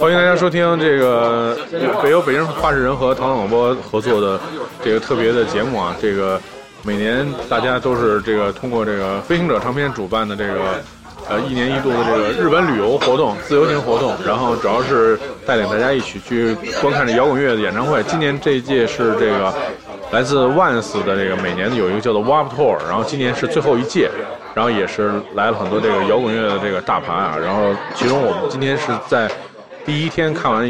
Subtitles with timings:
[0.00, 1.58] 欢迎大家收听这个
[2.02, 4.40] 北邮北京话事人和唐广播合作的
[4.82, 5.94] 这个特别的节目啊。
[6.00, 6.40] 这个
[6.82, 10.80] 每年大家都是这个通过这个飞行者唱片主办的这个
[11.28, 15.18] 呃一年一度的这个日本旅游活动、自由行活动，然后主要是
[15.48, 18.02] 带领大家一起去观看这摇滚乐的演唱会。
[18.02, 19.50] 今年这一届是这个
[20.10, 24.10] 来自 Once 的这个每年有一个叫做 Warp Tour，然后今年是最后一届，
[24.54, 27.34] 然后也是来了很多这个摇滚乐的这个大牌啊。
[27.42, 29.26] 然后其中我们今天是在。
[29.86, 30.68] 第一天看完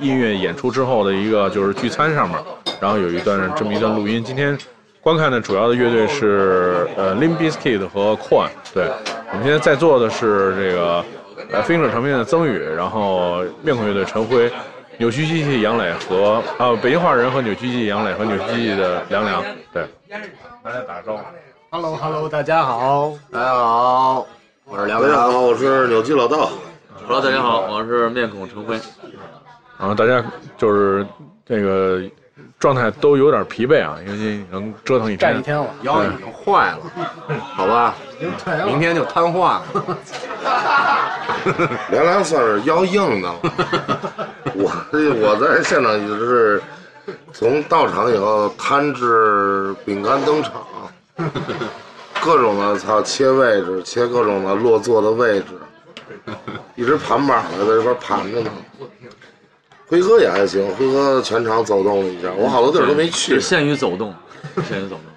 [0.00, 2.36] 音乐演出之后的一个就是聚餐上面，
[2.80, 4.24] 然后有一段这么一段录音。
[4.24, 4.58] 今天
[5.00, 8.48] 观看的主要的乐队是呃 Limp Bizkit 和 Korn。
[8.74, 8.88] 对，
[9.30, 11.04] 我们现在在座的是这个
[11.52, 14.50] 呃飞行者唱片的曾宇，然后面孔乐队陈辉，
[14.98, 19.42] 扭曲机器杨磊和啊北京话人和扭曲机器杨磊和扭曲机器的梁梁。
[19.72, 19.86] 对，
[20.62, 21.22] 大家打个招呼。
[21.70, 24.26] Hello Hello，大家好，大家好，
[24.64, 26.50] 我是梁大家好，我是扭曲老道。
[27.06, 28.78] Hello，大家好，我是面孔陈辉。
[29.78, 30.24] 然后大家
[30.56, 31.06] 就是
[31.44, 32.00] 这个
[32.58, 35.42] 状态都有点疲惫啊，因为能折腾一天站一。
[35.42, 36.78] 天了，腰已经坏了，
[37.54, 37.94] 好吧，
[38.66, 39.62] 明天就瘫痪了。
[41.90, 43.38] 梁梁算是腰硬的了。
[44.54, 44.70] 我
[45.20, 46.62] 我在现场也是
[47.32, 50.52] 从到场以后摊至饼干登场，
[52.20, 55.46] 各种的操切位置，切各种的落座的位置，
[56.74, 58.50] 一直盘板儿在这块儿盘着呢。
[59.88, 63.40] 辉哥也还行，辉哥全场走动了一下，我好多地儿都没去只。
[63.40, 64.12] 限于走动，
[64.68, 65.15] 限于走动。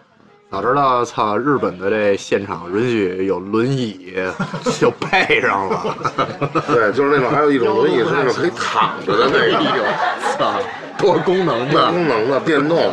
[0.52, 1.38] 早知道，操！
[1.38, 4.16] 日本的这现场允许有轮椅，
[4.80, 5.96] 就配上了。
[6.68, 9.64] 对，就是那种，还有一种轮椅是那种可以躺着的那种，
[10.38, 10.54] 操，
[10.98, 12.92] 多功能多的，功能的电动。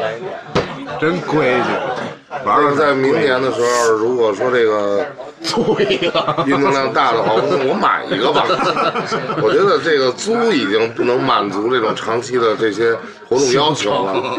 [1.00, 2.44] 真规矩。
[2.44, 5.04] 完了，在明年的时候，如果说这个
[5.42, 8.44] 租一个，运动量大的话，我我买一个吧。
[9.42, 12.94] 我觉得这个租已经不能满足这种长期的这些
[13.28, 14.36] 活动要求了。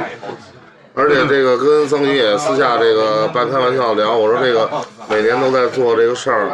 [0.97, 4.67] 而且这个跟曾宇也私下这个半开玩笑聊，我说这个
[5.07, 6.49] 每年都在做这个事儿，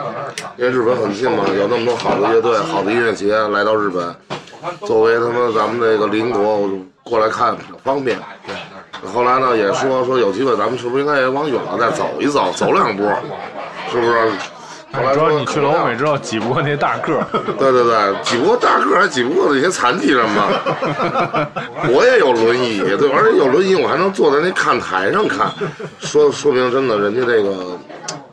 [0.58, 4.14] 因为日本很近嘛，有那么多好的乐队、好的音乐节来到日本，
[4.86, 8.20] 作为他们咱们这个邻国，我就过来看挺方便。
[9.14, 13.04] 后来呢也说说有机会咱们是不是应该也往远了再走一走，走两步，
[13.90, 14.30] 是不是？
[14.94, 17.26] 后来说主要你去了欧美之后，挤不过那大个儿。
[17.58, 20.48] 对对对，挤不过大个儿，还挤不过那些残疾人嘛。
[21.90, 25.52] 我也有轮椅，对，而且有轮椅，我还能坐在那看台上看，
[26.00, 27.78] 说说明真的，人家这个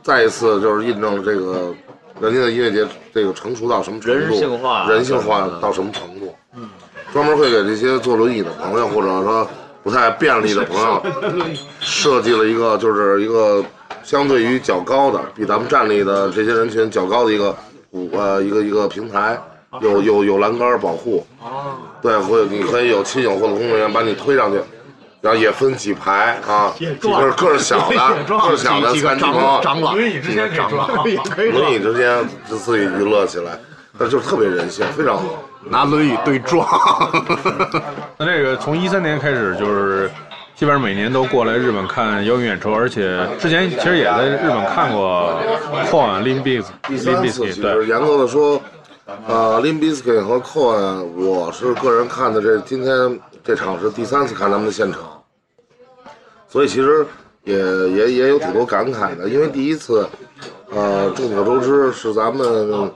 [0.03, 1.73] 再一次就是印证这个
[2.21, 6.35] 人家的音乐节这个成熟到什么程度，人性化人性化到什么程度。
[6.55, 6.69] 嗯，
[7.13, 9.49] 专门会给这些坐轮椅的朋友，或者说
[9.83, 11.03] 不太便利的朋友，
[11.81, 13.65] 设计了一个就是一个
[14.11, 17.57] 相对于较高的，比咱们站立的这些人群较高的一个
[17.93, 19.41] 舞呃一个一个平台，
[19.81, 21.25] 有有有栏杆保护。
[21.41, 21.77] 哦。
[22.03, 24.61] 对，会你可以有亲友或者工作人员把你推上去，
[25.21, 29.33] 然后也分几排啊，个个儿小的，个儿小的几个长
[29.81, 30.55] 老，轮椅之间可
[31.45, 33.57] 以撞，轮椅之间就自己娱乐起来，
[33.97, 35.23] 那就是特别人性，非常好。
[35.67, 36.67] 拿轮椅对撞。
[38.19, 40.11] 那这个从一三年开始，就是
[40.61, 45.41] 基本上每年都过来日本看摇滚演出，而且之前其实也在日本看过
[45.91, 46.23] Coen、
[47.55, 48.61] 实对，严格的说，
[49.27, 55.01] 呃 l i m b i s k i t 和 Cohen，我是个人看的这今天这场是第三次看他们的现场，
[56.47, 57.07] 所以其实
[57.45, 60.07] 也也也有挺多感慨的，因为第一次，
[60.69, 62.93] 呃，众所周知是咱们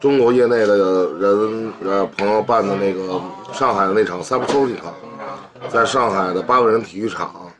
[0.00, 3.20] 中国业内的人呃朋友办的那个
[3.52, 4.88] 上海的那场 Subsonica，
[5.70, 7.50] 在上海的八万人体育场，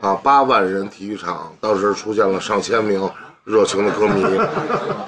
[0.00, 3.10] 啊，八万人体育场，当时出现了上千名
[3.44, 4.24] 热情的歌迷，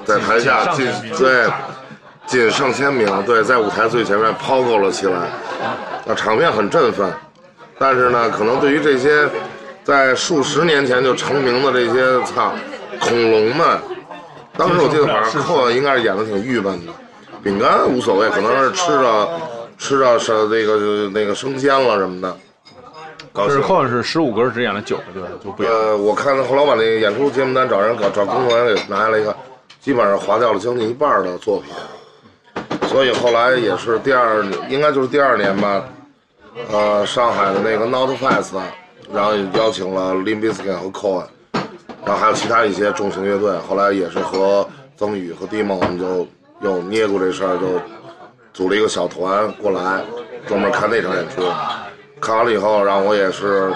[0.05, 0.87] 在台下进
[1.19, 1.47] 对，
[2.27, 5.19] 近上千名，对，在舞台最前面抛够了起来，
[6.07, 7.13] 啊，场面很振奋。
[7.79, 9.29] 但是呢，可能对于这些
[9.83, 12.53] 在数十年前就成名的这些操
[13.01, 13.79] 恐龙们，
[14.57, 16.93] 当时我记得好像寇应该是演的挺郁闷的，
[17.43, 19.29] 饼干无所谓，可能是吃着
[19.81, 22.37] 吃着是那个那个生鲜了什么的，
[23.33, 23.67] 高就是兴。
[23.67, 25.79] Korn 是十五格只演了九个，就就不演了。
[25.79, 29.35] 呃，我看后来我把那个演出节目单找人搞找工作人员给拿下来一看，
[29.81, 31.73] 基本上划掉了将近一半的作品，
[32.89, 35.83] 所以后来也是第二，应该就是第二年吧，
[36.71, 38.53] 呃，上海的那个 Not Fest，
[39.11, 41.25] 然后邀请了 Limp Bizkit 和 Cohen，
[42.05, 44.69] 然后还有其他一些重型乐队，后来也是和
[44.99, 46.29] 曾宇和 Dimo 我们就
[46.61, 47.81] 又捏过这事儿，就
[48.61, 50.03] 组了一个小团过来，
[50.47, 51.43] 专门看那场演出。
[52.21, 53.73] 看完了以后，让我也是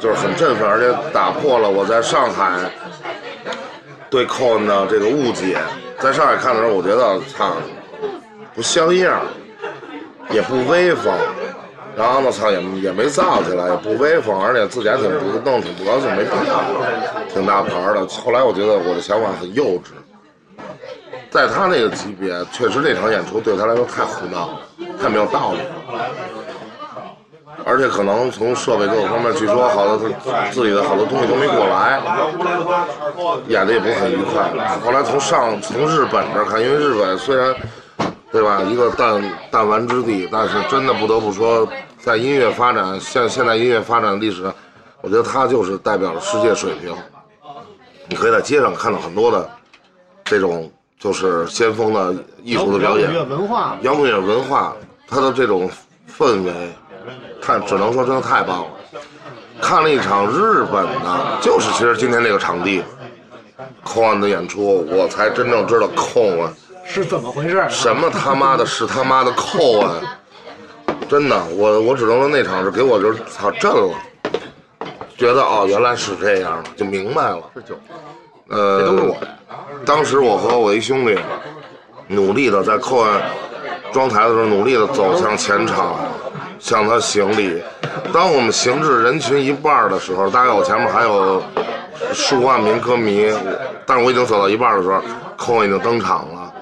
[0.00, 2.58] 就是很振奋，而且打破了我在上海
[4.08, 5.58] 对 c o n 的这个误解。
[5.98, 7.52] 在上海看的时候，我觉得操
[8.54, 9.20] 不像样，
[10.30, 11.12] 也不威风，
[11.94, 16.64] 然后呢，操也也没造起来，也不威风，而且自己还挺不弄，挺不高兴，没必要，
[17.28, 18.06] 挺大牌的。
[18.06, 19.92] 后来我觉得我的想法很幼稚，
[21.30, 24.60] 在他那个级别，确实这场演出对他来说太胡闹了，
[25.00, 25.64] 太没有道理了。
[27.64, 32.00] 而且可能从设备各个方面，据说好多他自己的好多东西都没过来，
[33.48, 34.78] 演的也不是很愉快。
[34.78, 37.54] 后来从上从日本这看，因为日本虽然
[38.30, 44.54] 对吧一个弹弹丸之地，但是真的不得不说，在音乐发展现现代音乐发展历史上，
[45.02, 46.94] 我觉得他就是代表了世界水平。
[48.08, 49.50] 你可以在街上看到很多的
[50.24, 54.74] 这种就是先锋的艺术的表演，摇滚乐文化，摇滚乐文化，
[55.06, 55.70] 它的这种
[56.18, 56.52] 氛围，
[57.40, 58.70] 太只能说真的太棒了。
[59.60, 62.82] 看了一场日本的，就是其实今天这个场地，
[63.84, 66.52] 空安的演出，我才真正知道空安
[66.84, 67.64] 是怎么回事？
[67.68, 70.00] 什么他妈的是他妈的扣啊！
[71.08, 73.94] 真的，我我只能说那场是给我就是操震了，
[75.16, 77.42] 觉得哦原来是这样的，就明白了。
[78.48, 79.16] 呃，都是我
[79.84, 81.18] 当时我和我一兄弟
[82.08, 83.22] 努力的在扣案
[83.92, 85.96] 装台的时候，努力的走向前场，
[86.58, 87.62] 向他行礼。
[88.12, 91.42] 当我们行至人群一半的时候，大概我前面还有
[92.12, 93.30] 数万名歌迷，
[93.86, 95.02] 但是我已经走到一半的时候，
[95.36, 96.52] 扣已经登场了。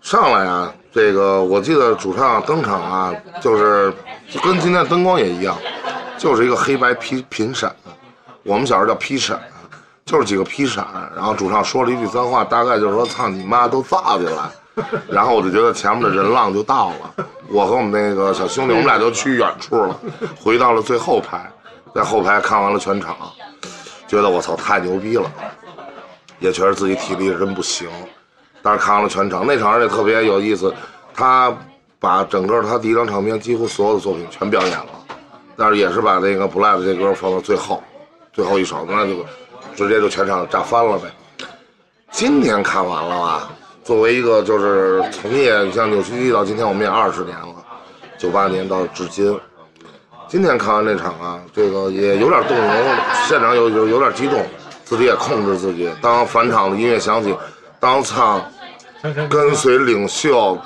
[0.00, 3.92] 上来啊，这个我记得主唱登场啊，就是
[4.42, 5.56] 跟今天灯光也一样，
[6.18, 7.74] 就是一个黑白披频闪，
[8.42, 9.40] 我们小时候叫披闪，
[10.04, 10.86] 就是几个劈闪。
[11.14, 14.50] 然后主唱说了一句脏话，大概就是说“操你妈，都造起来”。
[15.08, 19.96] 然后我就觉得前面的人浪就到了，我和我们那个小兄弟，我们俩就去远处了，
[20.36, 21.48] 回到了最后排，
[21.94, 23.16] 在后排看完了全场，
[24.08, 25.30] 觉得我操太牛逼了，
[26.40, 27.88] 也觉得自己体力真不行。
[28.62, 30.74] 但是看完了全场，那场而且特别有意思，
[31.14, 31.56] 他
[32.00, 34.86] 把整个他第一张唱片几乎所有的作品全表演了，
[35.56, 37.80] 但是也是把那个《不赖》的这歌放到最后，
[38.32, 39.24] 最后一首，那就
[39.76, 41.08] 直接就全场炸翻了呗。
[42.10, 43.50] 今年看完了吧，
[43.82, 47.54] 作为一个就是从业，你像扭曲机到今天我们也二十年了，
[48.16, 49.38] 九八年到至今，
[50.28, 52.68] 今天看完这场啊，这个也有点动容，
[53.26, 54.46] 现场有有有点激动，
[54.84, 55.90] 自己也控制自己。
[56.00, 57.34] 当返场的音乐响起，
[57.80, 58.40] 当唱
[59.28, 60.56] 跟随领袖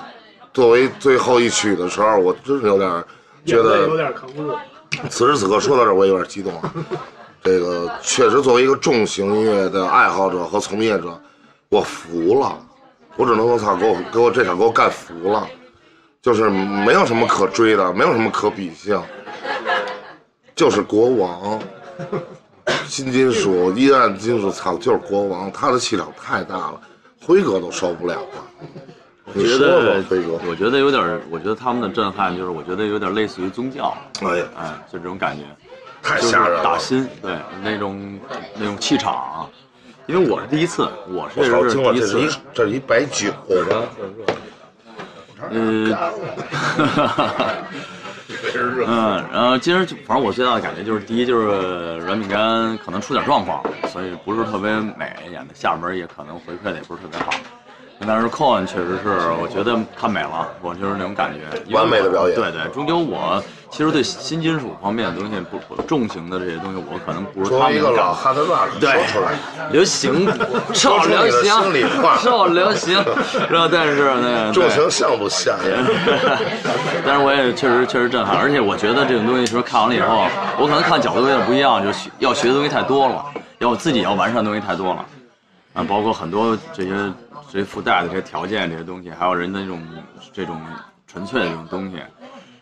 [0.52, 3.04] 作为最后一曲的时候，我真是有点
[3.46, 4.54] 觉得有点扛不住。
[5.08, 6.72] 此时此刻说到这儿，我也有点激动啊。
[7.42, 11.20] 这个确实作为一个重型音乐的爱好者和从业者，
[11.68, 12.58] 我服了。
[13.16, 15.44] 我只能说，操，给我给我这场给我干服了，
[16.22, 19.02] 就是没有什么可追的，没有什么可比性，
[20.54, 21.60] 就是国王，
[22.86, 26.80] 新金属、阴暗金属，操，就是国王，他的气场太大了，
[27.26, 28.68] 辉哥都受不了了。
[29.34, 33.92] 我觉得，辉哥，我觉得有点，我觉得他们的震撼就是，我觉得有点类似于宗教，
[34.22, 35.42] 哎，哎，就这种感觉，
[36.08, 36.64] 太就是吓人了。
[36.64, 38.18] 打心，对那种
[38.54, 39.46] 那种气场啊。
[40.06, 43.30] 因为我是第一次，我是这，是第一次这是一，这是一白酒
[43.68, 43.82] 吧？
[45.50, 45.94] 嗯，
[48.86, 57.30] 嗯，然后今儿反正我最大的感觉就是，第一就是软饼干可能出点状况，所以不是特别美，演的下边也可能回馈的也不是特别好。
[58.06, 68.14] 但是 Cohen 确实是，我觉得看美了，我就是那种感觉，完美的表演对对，终究我其实对新金属方面的东西不不重型的这些东西，我可能不是作为一个老。
[68.14, 69.32] 哈对说出来，
[69.72, 70.26] 流行，
[70.72, 72.94] 受流行心里话，超流行，
[73.50, 76.38] 然后但是呢，对重型像不像呀？
[77.04, 80.26] 但是我也确实确实震撼，而且我觉得这种东西是不是看完了以后，
[80.56, 83.24] 我可能看角度有点不一样，就学要学的东西太多了，
[83.58, 85.04] 要我自己要完善的东西太多了，
[85.74, 86.90] 啊，包括很多这些
[87.50, 89.82] 这些附带的这些条件这些东西，还有人的这种
[90.32, 90.60] 这种
[91.06, 92.02] 纯粹的这种东西，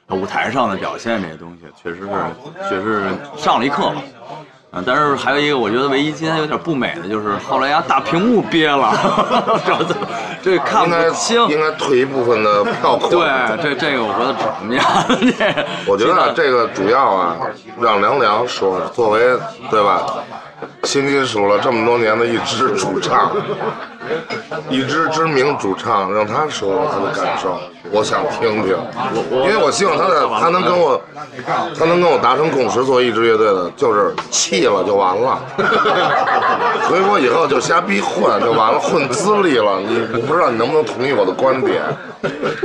[0.09, 2.09] 舞台上的表现这些东西，确实是
[2.69, 4.03] 确实是上了一课吧。
[4.77, 8.93] 啊，但是还有一个，我觉得唯一今天有点不美的就是后来呀大屏幕憋了，
[9.65, 11.43] 这这看不清。
[11.49, 13.11] 应该退一部分的票款。
[13.11, 14.85] 对，这这个我觉得怎么样？
[15.09, 17.37] 这个我觉得 这个主要啊，
[17.81, 19.21] 让凉凉说，作为
[19.71, 20.05] 对吧，
[20.83, 23.33] 新金属了这么多年的一支主唱，
[24.69, 27.59] 一支知名主唱，让他说说他的感受，
[27.91, 28.77] 我想听听。
[29.31, 31.01] 因为我希望他的他能跟我，
[31.79, 35.39] 他能跟我达成共识，做一支乐队的，就是气了就完了。
[36.89, 39.81] 回国以后就瞎逼混就完了，混资历了。
[39.81, 41.83] 你我不知道你能不能同意我的观点，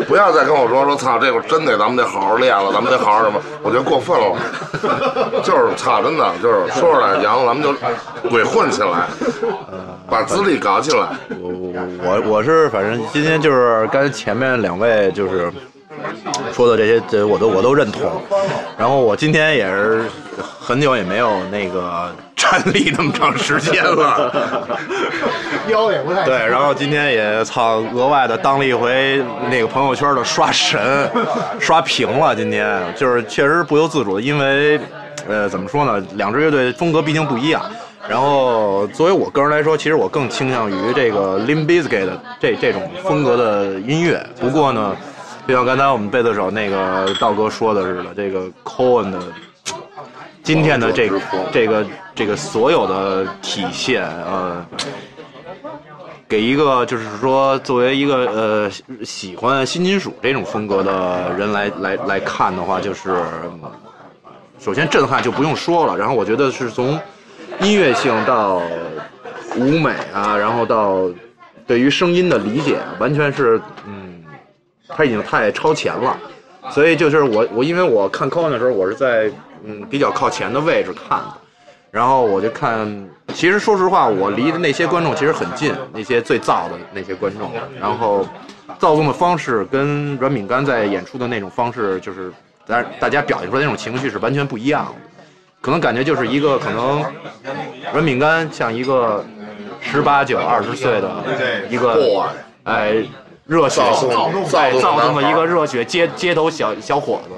[0.07, 4.37] 不要再跟我说说操，这个真得咱们得好好练了，咱们得好好什么，我觉得过分了。
[5.43, 7.73] 就是操，真的就是说出来扬，咱们就
[8.29, 9.07] 鬼混起来，
[10.09, 11.07] 把资历搞起来。
[11.39, 15.51] 我我我是反正今天就是跟前面两位就是
[16.51, 18.21] 说的这些，这我都我都认同。
[18.77, 20.05] 然后我今天也是
[20.59, 24.33] 很久也没有那个站立那么长时间了，
[25.69, 31.09] 腰也不太对，然后今天也操额外的当了一回那个朋友圈的刷神，
[31.59, 32.35] 刷屏了。
[32.35, 34.79] 今天就是确实不由自主的，因为
[35.27, 37.61] 呃怎么说呢，两支乐队风格毕竟不一样。
[38.11, 44.21] 然后作为我个人来说，其实我更倾向于这个 Limp Bizkit 的这这种风格的音乐。
[44.37, 44.93] 不过呢，
[45.47, 49.19] 就像刚才我们贝斯手那个道哥说的似的，这个 Cohen 的
[50.43, 51.21] 今天的这个
[51.53, 54.65] 这个这个所有的体现，呃。
[56.27, 58.71] 给一个就是说，作为一个呃
[59.03, 63.21] 喜欢新金属这种风格的人来来来看的话，就是
[64.57, 66.97] 首先震撼就不用说了，然后我觉得是从
[67.61, 68.61] 音乐性到
[69.57, 71.09] 舞美啊，然后到
[71.67, 74.23] 对于声音的理解，完全是嗯，
[74.87, 76.17] 他已经太超前了。
[76.69, 79.31] 所以就是我我因为我看 c o n 的时候，我是在
[79.63, 81.33] 嗯比较靠前的位置看的。
[81.91, 82.87] 然后我就看，
[83.33, 87.51] 其实说实话，我离的那些观众其实很近，那些最燥的那些观众。
[87.81, 88.25] 然后，
[88.79, 92.31] 躁动的方式跟软饼干在演出的那种方式，就是
[92.65, 94.93] 大大家表现出来那种情绪是完全不一样的。
[95.61, 97.03] 可能感觉就是一个可能，
[97.93, 99.23] 软饼干像一个
[99.79, 101.09] 十八九、二十岁的
[101.69, 102.25] 一个，
[102.63, 102.95] 哎，
[103.45, 107.29] 热血躁动躁动的一个热血街街头小小伙子。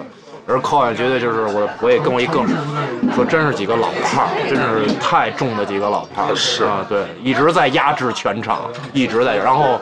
[0.46, 2.52] 而 Cohen 绝对就是我，我也跟我一哥们
[3.16, 6.36] 说，真是几个老炮儿，真是太重的几个老炮儿。
[6.36, 9.38] 是啊，对，一直在压制全场，一直在。
[9.38, 9.80] 然后，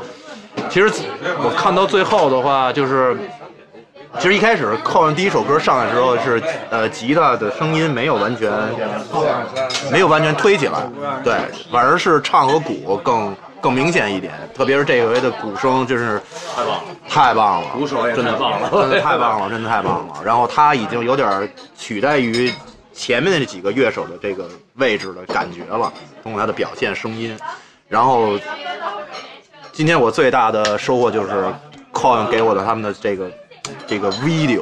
[0.70, 0.88] 其实
[1.44, 3.18] 我看到最后的话，就是
[4.20, 8.52] 其实一开始 Cohen 第一首歌上来的时候是呃吉他的声音没有完全
[9.92, 10.90] 没有完全推起来，
[11.24, 11.34] 对，
[11.72, 16.22] 反而是唱和鼓更更明显一点，特别是这回的鼓声就是
[16.56, 20.16] 太棒了，太棒了，鼓手也真的太棒了真的太棒了，真的太棒了。
[20.24, 22.52] 然后他已经有点取代于
[22.94, 25.92] 前面的那几个乐手的这个位置的感觉了，
[26.22, 27.38] 通过他的表现、声音。
[27.88, 28.38] 然后
[29.72, 31.46] 今天我最大的收获就是
[31.94, 33.32] Coin 给我的他们的这个
[33.88, 34.62] 这个 video。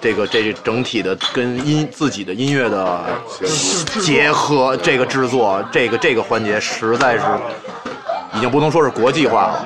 [0.00, 3.00] 这个这整体的跟音自己的音乐的
[4.02, 7.24] 结合，这个制作，这个这个环节实在是
[8.34, 9.64] 已经不能说是国际化了。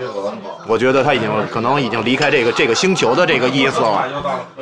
[0.69, 4.07] 我觉得他已经可能已经离开这个这个星球的这个意思了。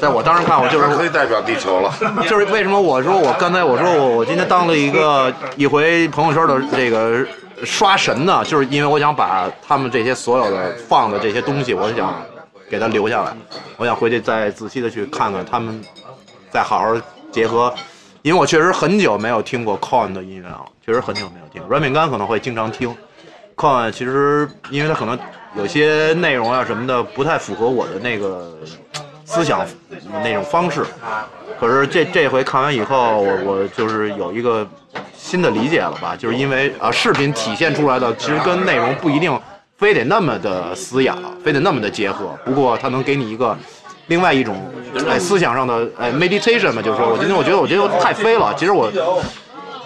[0.01, 1.93] 在我当时看，我就是可以代表地球了。
[2.27, 7.23] 就是为什么我说我刚才我说我我今天当了一个一回朋友圈的这个
[7.65, 12.15] 刷神呢，就是因为我想把他们这些所有的放的这些东西，我想
[12.71, 13.33] 给他留下来。
[13.77, 15.83] 我想回去再仔细的去看看他们，
[16.51, 16.97] 再好好
[17.31, 17.73] 结合，
[18.23, 21.63] 因为我确实很久没有听过 Con 的音乐了，确实很久没有听。
[21.69, 22.95] 软饼干可能会经常听
[23.57, 25.19] ，Con 其实因为它可能
[25.57, 28.57] 有些内容啊什么的不太符合我的那个
[29.25, 29.67] 思想
[30.23, 30.85] 那种方式，
[31.61, 34.67] 可是这这回看完以后，我我就是有一个
[35.15, 39.39] 新的理解了吧，就是因为啊视频体现出来的其实跟内容不一定
[39.79, 43.57] 非得那么的嘶哑，非得那么的结合，不过它能给你一个
[44.07, 44.71] 另外一种
[45.09, 48.91] 哎思想上的哎 meditation 嘛，就是说我今天我觉得我觉得太飞了，其实我。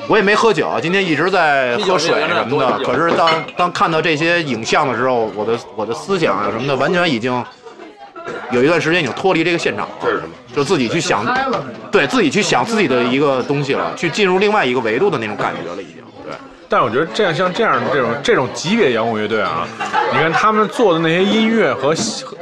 [0.09, 2.79] 我也没喝酒，今天一直在喝水什么的。
[2.81, 7.45] 可是当当看到这些影像的时候，我的我的思想啊什么的，完全已经
[8.51, 9.95] 有一段时间已经脱离这个现场了。
[10.03, 10.31] 这是什么？
[10.53, 11.25] 就自己去想，
[11.93, 16.03] 对自己去想自己的一个东西了，去进入另外一个维度的那种感觉了，已经。
[16.71, 19.67] 但我觉得这样像这样的这种这种级别摇滚乐队啊，
[20.13, 21.93] 你看他们做的那些音乐和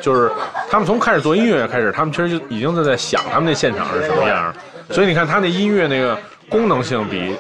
[0.03, 0.31] 就是
[0.71, 4.55] 他们从开始做音乐开始，他们其实就已经在在想他们那现场是什么样，
[4.91, 6.17] 所以你看他那音乐那个。
[6.51, 7.37] 功能性比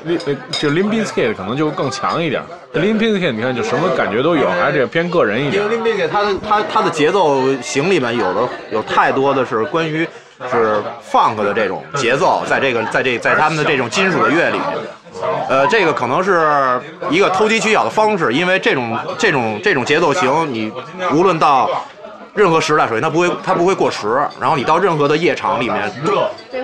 [0.50, 2.42] 就 Limp Bizkit 可能就更强一点。
[2.74, 5.64] Limp Bizkit 你看就什么感觉都有，还是偏个人一点。
[5.64, 10.06] 因为 Limp Bizkit 它的他他的节奏型里面有的有太多的是关于
[10.50, 10.76] 是
[11.10, 14.66] funk 的这种节奏，在这个在这在他们的这种金属的乐里面，
[15.48, 20.72] 呃，这个可能是一个投机取巧的方式，因为这种这种这种节奏型，你
[21.12, 21.68] 无论到
[22.34, 25.90] 任何时代，首先它不会它不会过时，然后你到任何的夜场里面，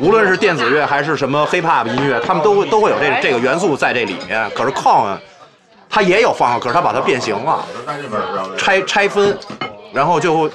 [0.00, 4.48] 无论是电子乐还是什么 hip hop 音乐，他们都会都会有这这个元素在这里面。
[4.54, 5.16] 可是 Con，
[5.90, 7.64] 它也有放，可是它把它变形了，
[8.56, 9.36] 拆拆分，
[9.94, 10.50] 然后就，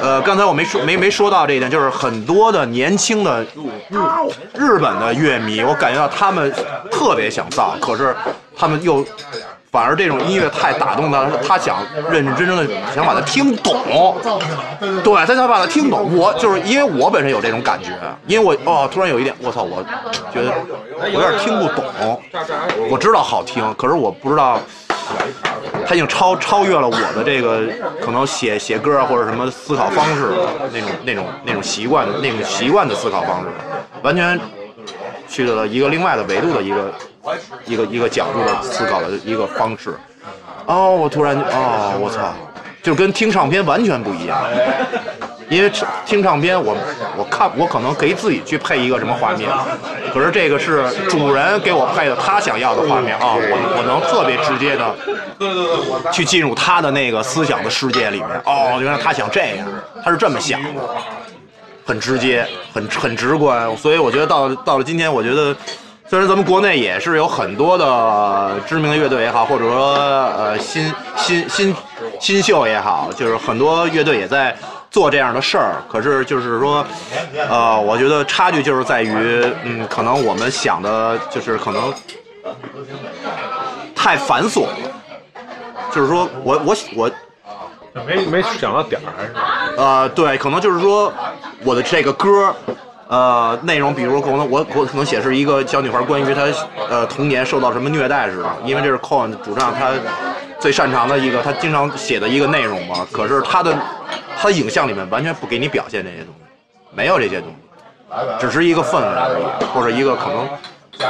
[0.00, 3.42] 呃，刚才我没说没没说到这一点，就是很多的年轻的
[3.90, 3.98] 日
[4.54, 6.54] 日本的乐迷，我感觉到他们
[6.90, 8.14] 特别想造，可是
[8.56, 9.04] 他们又。
[9.70, 11.76] 反而这种音乐太打动他了，他想
[12.10, 13.76] 认认真真的想把它听懂，
[15.04, 16.16] 对，他想把它听懂。
[16.16, 17.90] 我就是因为我本身有这种感觉，
[18.26, 19.84] 因为我哦，突然有一点，我操，我
[20.32, 20.50] 觉得
[20.98, 21.84] 我有点听不懂。
[22.90, 24.58] 我知道好听，可是我不知道，
[25.86, 27.62] 他已经超超越了我的这个
[28.00, 30.32] 可能写写歌或者什么思考方式
[30.72, 33.48] 那种那种那种习惯的那种习惯的思考方式，
[34.02, 34.38] 完全
[35.28, 36.92] 去了一个另外的维度的一个。
[37.66, 39.94] 一个一个角度的思考的一个方式，
[40.64, 42.32] 哦，我突然哦，我操，
[42.82, 44.40] 就跟听唱片完全不一样。
[45.48, 45.70] 因为
[46.04, 46.76] 听唱片，我
[47.16, 49.50] 我看我可能给自己去配一个什么画面，
[50.12, 58.28] 可是这个是主人给我配的他想要的画面啊，我我能特别直接的去进入他的那个思想的世界里面。
[58.44, 59.66] 哦，原来他想这样，
[60.04, 60.80] 他是这么想的，
[61.86, 63.74] 很直接，很很直观。
[63.76, 65.56] 所以我觉得到到了今天，我觉得。
[66.10, 69.94] 虽然咱们国内也是有很多的知名的乐队也好，或者说
[70.38, 71.76] 呃新新新
[72.18, 74.56] 新秀也好，就是很多乐队也在
[74.90, 75.76] 做这样的事儿。
[75.88, 76.84] 可是就是说，
[77.48, 81.92] 呃，我觉得差距就是在于，嗯，可能我们想的就是可能
[83.94, 84.76] 太繁琐了。
[85.92, 87.10] 就是说我我我
[88.06, 89.32] 没没想到点儿还是？
[89.76, 91.12] 呃，对，可能就是说
[91.64, 92.54] 我的这个歌。
[93.10, 96.42] 呃，内容比如可能我我可能写是一个小女孩关于她
[96.90, 99.92] 呃童年受到什么虐待似的，因为这是 Cohen 主唱他
[100.60, 103.08] 最擅长的一个，他经常写的一个内容嘛。
[103.10, 103.74] 可是他的
[104.40, 106.40] 他的影像里面完全不给你表现这些东西，
[106.94, 110.48] 没有这些东西，只是一个氛围而已，或者一个可能。
[110.98, 111.04] 这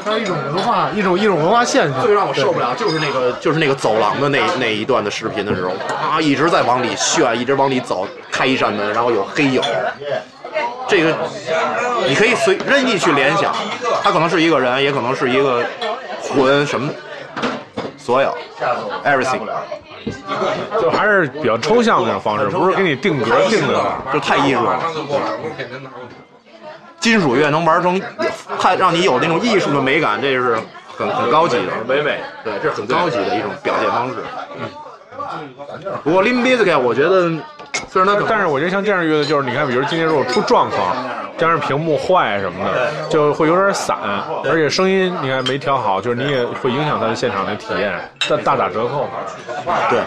[0.00, 2.00] 它是一种文化，一种一种文化现象。
[2.02, 9.60] 最让我受不了就是那个就是那个走廊的那那一段的视频的时候，啊，一直在往里炫，一直往里走，开一扇门，然后有黑影。
[10.88, 11.14] 这个
[12.08, 13.54] 你可以随任意去联想，
[14.02, 15.62] 他可能是一个人，也可能是一个
[16.22, 16.90] 魂，什么
[18.06, 18.32] 所有
[19.04, 19.40] ，everything，
[20.80, 23.82] 就还是比较抽象的那种方式，不是给你定格定的，
[24.12, 24.80] 就太艺术了。
[27.00, 28.00] 金属乐能玩成
[28.60, 30.56] 太让你有那种艺术的美感，这是
[30.96, 34.14] 很很高级的，唯美，对，这是很高级的一种表现方式。
[36.04, 37.32] 不过 Limbiskit 我觉得。
[37.90, 40.96] 虽然他，但是我觉得像这样乐队，就是你看，比如今天如果出状况，
[41.38, 43.96] 加上屏幕坏什么的，就会有点散，
[44.44, 47.92] 而且声音你看没调好，就是你也会影响他的现场的体验，
[48.28, 49.08] 大大打折扣。
[49.90, 50.00] 对，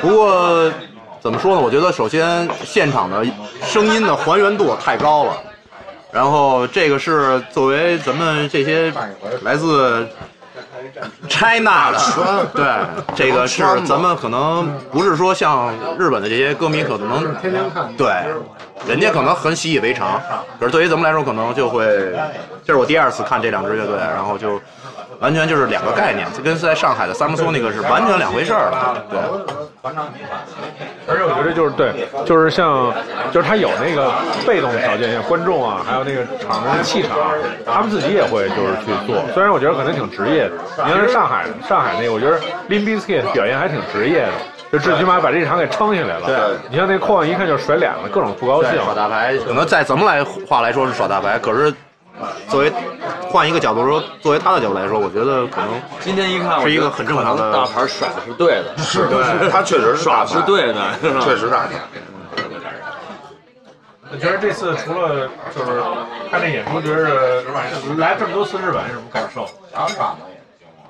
[0.00, 0.70] 不过
[1.20, 1.60] 怎么说呢？
[1.60, 3.24] 我觉得首先现场的
[3.62, 5.32] 声音的还原度太高了，
[6.12, 8.92] 然后这个是作为咱们这些
[9.42, 10.06] 来自。
[11.28, 12.64] China 的，对，
[13.14, 18.08] 这个是咱们可能不是说像日本的这些歌迷可能天天看，对，
[18.86, 20.20] 人家可能很习以为常，
[20.58, 21.86] 可是对于咱们来说，可能就会，
[22.64, 24.60] 这是我第二次看这两支乐队，然后就。
[25.20, 29.02] 完全就是两个概念，跟在上海的 Samsung 那个是完全两回事儿了。
[29.10, 29.18] 对，
[31.06, 32.92] 而且我觉得就是对，就是像，
[33.32, 34.12] 就是他有那个
[34.46, 37.16] 被动条件，像观众啊，还有那个场上的气场，
[37.64, 39.22] 他们自己也会就是去做。
[39.32, 44.32] 虽然我觉得可能挺职业的，你要是上海上海那个，我觉得 Lim Bizkit 表现还挺职业的，
[44.72, 46.26] 就最起码把这场给撑下来了。
[46.26, 46.36] 对，
[46.68, 48.72] 你像那矿一看就甩脸了，各种不高兴。
[48.84, 51.72] 耍大牌，可能在怎么来话来说是耍大牌，可是。
[52.48, 52.72] 作为
[53.30, 61.72] 换一个角度说，作为他的角度来说，我觉得可能今天一看是一个很正常的大牌甩的是对的， 是对，他确实是 耍是对的， 确实大牌。
[64.12, 65.82] 我觉得这次除了就是
[66.30, 67.42] 看这演出，觉得
[67.98, 69.46] 来这么多次日本有什么感受？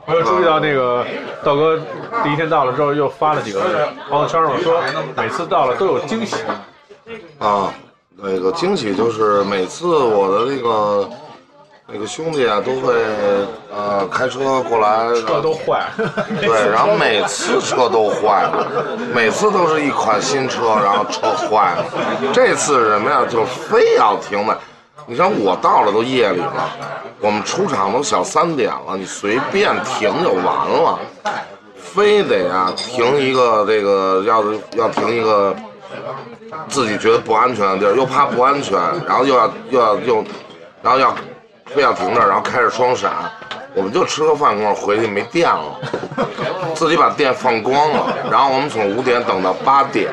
[0.05, 1.05] 我有注意到那个
[1.43, 1.77] 道哥
[2.23, 3.61] 第一天到了之后又发了几个
[4.09, 4.81] 朋友圈嘛，说
[5.17, 6.37] 每次到了都有惊喜
[7.41, 7.73] 啊。
[8.19, 11.09] 那个惊喜就是每次我的那个
[11.87, 12.95] 那个兄弟啊，都会
[13.71, 15.87] 呃开车过来，车都坏，
[16.41, 18.67] 对，然后每次车都坏了，
[19.15, 21.85] 每次都是一款新车，然后车坏了。
[22.33, 24.59] 这次是什么呀，就非要停的。
[25.07, 26.71] 你像我到了都夜里了，
[27.21, 30.99] 我们出厂都小三点了，你随便停就完了，
[31.77, 34.43] 非得啊停一个这个要
[34.75, 35.55] 要停一个。
[36.69, 40.25] 自己觉得不安全的地儿，又怕不安全，然后又要又要又，
[40.83, 41.15] 然后要
[41.67, 43.13] 非要停那儿，然后开着双闪，
[43.75, 45.81] 我们就吃个饭，功夫回去没电了，
[46.75, 50.13] 自己把电放光了，然后我们从五点等到八点，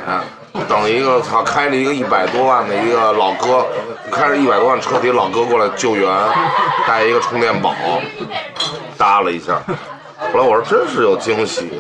[0.68, 3.66] 等一个操开着一个一百多万的一个老哥，
[4.12, 6.10] 开着一百多万车底老哥过来救援，
[6.88, 7.74] 带一个充电宝，
[8.98, 9.62] 搭了一下，
[10.32, 11.72] 后来我说真是有惊喜，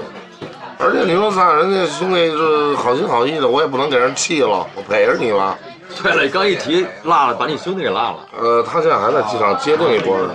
[0.79, 5.57] 而且你说啥，人家兄弟是好心好意的，我也不能给人气了，我陪着你了。
[6.01, 10.33] 对了，刚一提落了，把你兄弟给落了，呃，他现在还在机场接另一波人呢。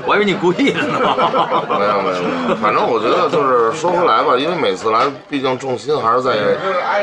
[0.06, 0.98] 我还以为你故意的呢。
[1.78, 6.32] 没有没有没有，反正我觉得就是说回来吧，因为每次来，毕竟重心还是在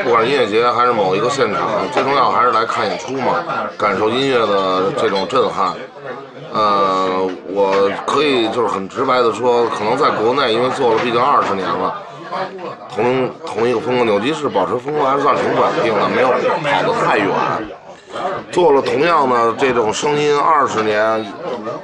[0.02, 3.44] 不管是音乐节还是某一个现场，最重要还是来看演出嘛，
[3.78, 5.72] 感受音乐的这种震撼。
[6.54, 12.00] 呃，我可以就是很直白的说，可能在国内，因为做了毕竟二十年了，
[12.94, 17.28] 同同一个风格，扭机式保持风格还是算挺稳定的，没有跑得太远。
[18.52, 21.26] 做了同样的这种声音二十年，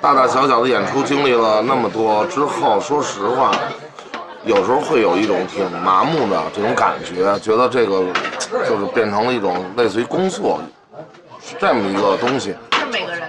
[0.01, 3.51] 大大小小的演出经历了那么多之后，说实话，
[4.45, 8.05] 有时候会有一种挺麻木的这种感觉，觉得这个
[8.69, 10.61] 就是变成了一种类似于工作
[11.43, 12.55] 是这么一个东西。
[12.71, 13.23] 是每个人。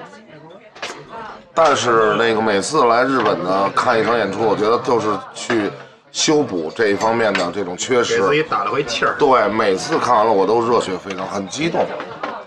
[1.53, 5.69] 但是那个每次来日本呢看一场演出，我觉得就是去
[6.11, 8.21] 修补这一方面的这种缺给失。
[8.21, 9.15] 自己打了回气儿。
[9.19, 11.85] 对，每次看完了我都热血沸腾，很激动，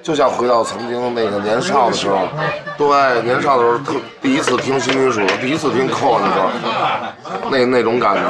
[0.04, 2.28] 就像回到曾经那个年少的时候。
[2.76, 8.20] 对，年少的时候特第一次听新金属，第一次听 c o 的时候，那那种感觉，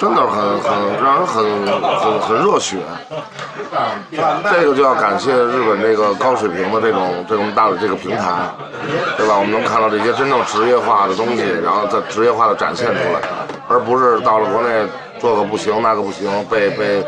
[0.00, 0.72] 真的很很
[1.04, 1.66] 让人很
[2.00, 2.78] 很很热血。
[4.50, 8.24] 这个就要感谢日本这个高水平的这种这种大的这个平台，
[9.16, 9.36] 对吧？
[9.38, 13.20] 我们能看到这些真正职业化的东西，然后再职业化的展现出来，
[13.68, 14.68] 而不是到了国内
[15.20, 17.04] 这个不行那个不行，被被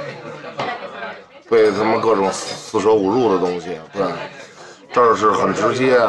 [1.50, 4.02] 被他们各种四舍五入的东西，对，
[4.92, 6.00] 这儿是很直接，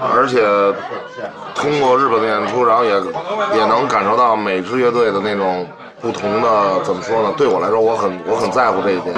[0.00, 0.42] 而且
[1.54, 2.90] 通过日本的演出，然后也
[3.58, 5.66] 也能感受到每支乐队的那种
[6.00, 7.34] 不同的怎么说呢？
[7.36, 9.14] 对我来说，我很我很在乎这一点，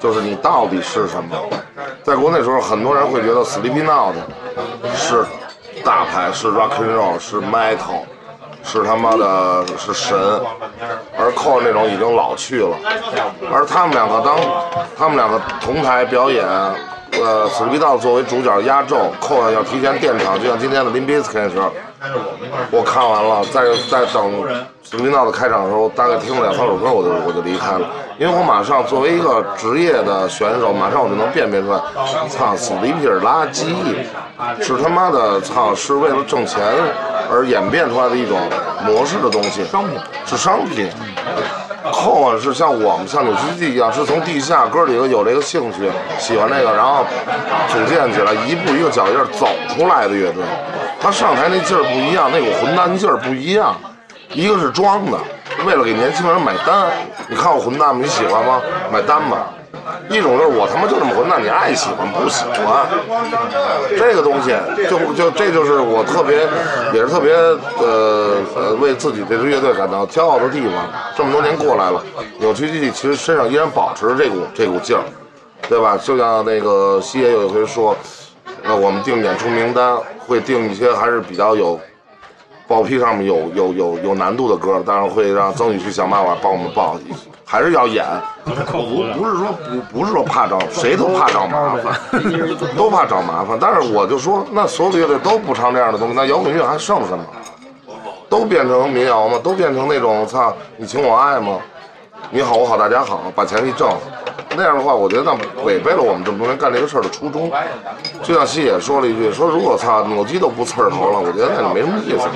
[0.00, 1.38] 就是你到底是什么？
[2.02, 4.12] 在国内时候，很多人会觉得 Sleepy Now
[4.96, 5.24] 是
[5.84, 8.02] 大牌，是 Rock and Roll，是 Metal。
[8.66, 10.18] 是他妈的是神，
[11.16, 12.76] 而寇那种已经老去了，
[13.52, 14.36] 而他们两个当
[14.98, 21.70] 他们两个同台表演，呃，史密道作为主角压轴寇要提前垫场，就像今天的 Limp Bizkit 时候，
[22.72, 24.44] 我看完了，在在等
[24.82, 31.80] 史密道的开场的时候，大概听了两三首歌，我就我就离开了，因为我马上作为一个职业的选手，马上我就能辨别出来，
[32.28, 33.64] 操死皮皮垃圾，
[34.60, 36.60] 是他妈的操，是为了挣钱。
[37.30, 38.38] 而演变出来的一种
[38.84, 40.88] 模式的东西，商品是商品。
[41.92, 47.06] 后啊是像我们像扭曲地一样，是从地下哥几个有这个兴趣，喜欢这个，然后
[47.68, 50.42] 组建起来，一步一个脚印走出来的乐队。
[51.00, 53.74] 他上台那劲儿不一样，那股混蛋劲儿不一样。
[54.32, 55.18] 一个是装的，
[55.64, 56.88] 为了给年轻人买单。
[57.28, 58.00] 你看我混蛋吗？
[58.02, 58.60] 你喜欢吗？
[58.92, 59.46] 买单吧。
[60.08, 62.86] 一种就是我他妈就这么混蛋，你爱喜欢不喜欢，
[63.96, 64.54] 这个东西
[64.88, 66.46] 就就这就是我特别
[66.92, 70.72] 也是特别呃呃为自己这支乐队感到骄傲的地方。
[71.16, 72.02] 这么多年过来了，
[72.38, 75.02] 扭曲机器其实身上依然保持着这股这股劲儿，
[75.68, 75.96] 对吧？
[75.96, 77.96] 就像那个西爷有一回说，
[78.62, 81.80] 呃，我们定演出名单会定一些还是比较有。
[82.68, 86.98] 报批上面有有有有难度的歌，当然会让曾宇去想办法帮我们报，
[87.46, 88.04] 还是要演。
[88.44, 91.94] 不不是说不不是说怕找，谁都怕找麻烦，
[92.76, 93.56] 都怕找麻烦。
[93.58, 97.24] 但是我就说，那所有的乐队都不唱这样的东西，那摇滚乐还剩什么？
[98.28, 99.38] 都变成民谣吗？
[99.42, 101.58] 都变成那种操你情我爱吗？
[102.30, 103.88] 你好我好大家好，把钱一挣。
[104.56, 107.50] 那样的话，我觉得那违背了我们这么多年干这个事儿的初衷。
[108.22, 112.28] 就像西野说了一句，说如果操扭机都不刺儿头了，我觉得那就没什么意思。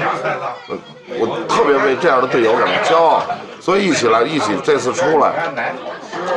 [1.18, 3.22] 我特别为这样的队友感到骄傲，
[3.60, 5.32] 所以一起来，一起这次出来，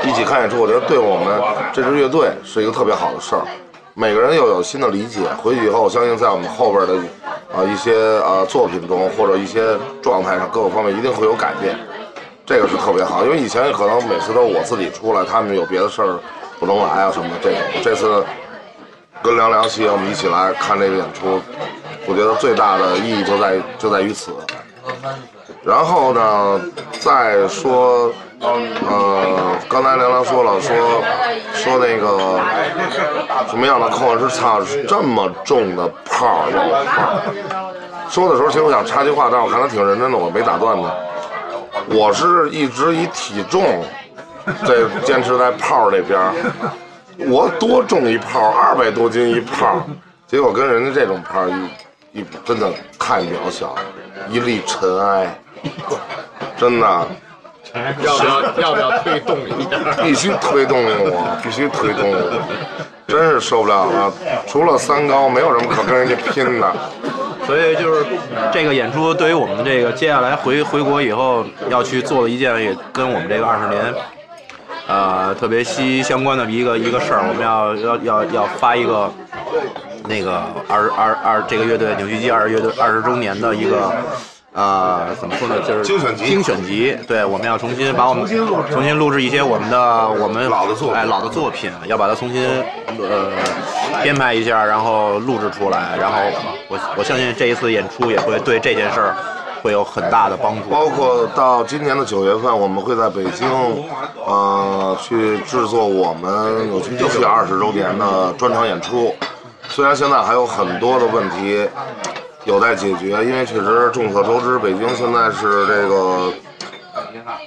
[0.03, 3.41] 一起看演出，我觉得对我们这支乐队是一个特别好的事儿。
[3.95, 6.95] 每个人又有新的理解，回去以后，我相信在我们后边的
[7.53, 11.77] 啊一些啊作品中或者一些状态上各个方面一定会有改变。
[12.43, 16.19] 这个是特别好，因为以前可能每次都是我自己出来，他们有别的事儿
[16.59, 17.35] 不能来啊什么的。
[17.41, 18.25] 这种这次
[19.21, 21.39] 跟梁梁希我们一起来看这个演出，
[22.07, 24.31] 我觉得最大的意义就在就在于此。
[25.63, 26.61] 然后呢，
[26.99, 30.75] 再说，呃，刚才梁梁说了，说
[31.53, 32.39] 说那个
[33.49, 37.21] 什么样的扣是差这么重的炮老炮。
[38.09, 40.93] 说的时候其实我想插句话，但我看他挺认真的，我没打断他。
[41.87, 43.83] 我是一直以体重
[44.65, 46.19] 在坚持在炮这边，
[47.29, 49.81] 我多重一炮，二百多斤一炮，
[50.27, 51.51] 结果跟人家这种炮一
[52.13, 53.75] 一，真的太渺小，
[54.29, 55.35] 一粒尘埃，
[56.55, 56.85] 真的
[58.03, 59.69] 要不要要不要推动一下？
[60.03, 62.39] 必须推动我，必须推动我，
[63.07, 64.13] 真是受不了了。
[64.47, 66.71] 除了三高，没有什么可跟人家拼的。
[67.47, 68.05] 所以就是
[68.53, 73.93] 这个演出对于我们这个接下来回回国以后要去做的一件，也跟我们这个二十年。
[74.85, 79.11] 呃，特别息息相关的一个一个事儿，我们要要要要发一个
[80.07, 83.91] 那个二二二这个乐队扭曲机二乐队二十周年的一个
[84.53, 86.95] 呃怎么说呢，就是精选集精选集。
[87.07, 92.45] 对，我们要重新把我们重新录制重新录制一些我们的我们老的作品哎老的作品，要把它重新
[92.99, 93.31] 呃
[94.03, 95.97] 编排一下，然后录制出来。
[95.99, 96.19] 然后
[96.67, 99.15] 我我相信这一次演出也会对这件事儿
[99.63, 100.69] 会有很大的帮助。
[100.69, 103.47] 包括到今年的九月份，我们会在北京，
[104.27, 109.15] 呃，去制作我们扭曲机器二十周年的专场演出。
[109.73, 111.67] 虽然现在还有很多的问题
[112.45, 116.31] 有待解决，因为确实众所周知，北京现在是这个，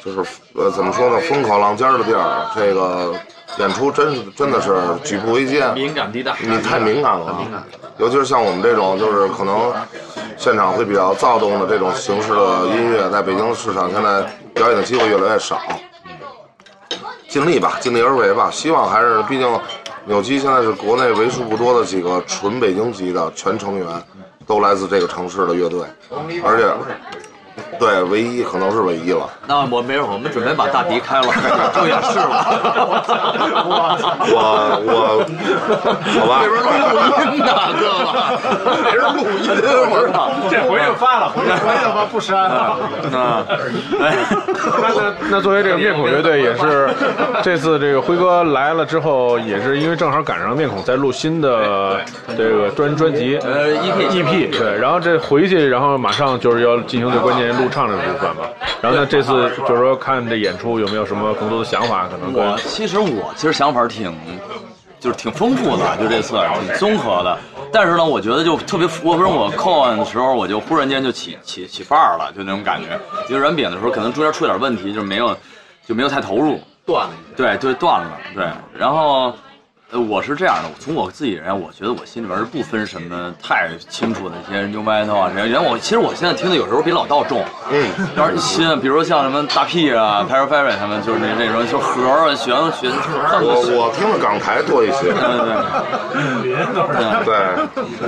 [0.05, 3.15] 就是呃怎么说呢，风口浪尖的地儿，这个
[3.59, 5.73] 演出真是真的是举步维艰。
[5.73, 6.35] 敏感地带。
[6.41, 7.47] 你太敏感了，
[7.97, 9.73] 尤其是像我们这种，就是可能
[10.37, 15.61] 现场会比较躁动的这种形式的音乐，在北京市场现在表演的机会越来越少。
[17.29, 18.51] 尽力吧，尽力而为吧。
[18.51, 19.61] 希望还是，毕竟
[20.07, 23.87] 扭机现在是国内为数不多的几个纯北京籍的全成员，
[24.47, 25.81] 都来自这个城市的乐队，
[26.45, 26.73] 而且
[27.79, 29.29] 对唯一可能是唯一了。
[29.46, 31.29] 那我没事，我们准备把大迪开了，
[31.74, 32.46] 就演示了。
[33.62, 34.40] 我
[34.87, 34.90] 我
[36.16, 36.66] 好吧，这边录
[37.35, 39.46] 音呢，哥哥，这是录音，
[39.90, 40.31] 我知道。
[40.50, 42.79] 这回去发了，回去回去吧，不删了。
[43.12, 43.44] 那
[44.00, 46.88] 那那作为这个面孔乐队，也是
[47.42, 52.00] 这次这个辉哥来了之后，也是因为正好赶上面孔在录新的
[52.37, 58.42] 这个专专辑呃，EP EP 对，然后这回去，然后马上就是要进行最关键录唱这个部分嘛。
[58.81, 64.14] 然后呢，这次就是说看这演出有没有什么更多的想法，可能我其实我其实想法挺，
[65.01, 67.38] 就是挺丰富的，就这次挺综合的。
[67.73, 72.99] 但是呢，我觉得就特别，我不是我扣完的时候，我就忽然间就起起起范儿了，就那种感觉。
[73.29, 75.37] 因为软扁的时候，可能中间出点问题，就是没有
[75.87, 78.47] 就没有太投入，断了对对断了，对。
[78.79, 79.35] 然后，
[79.92, 85.49] 呃，我是这样的，从我自己人，我觉得我心里边是不分什么太清楚的一些 new metal 啊，这些。
[85.49, 92.90] 原来我其实我现在听的有时候比老道重，嗯，要是新，比如像什么大 P 啊、p a r a f e r r y 他们就是那那种就盒儿啊、弦弦
[93.40, 95.55] 我我听的港台多一些，对对
[97.25, 97.37] 对，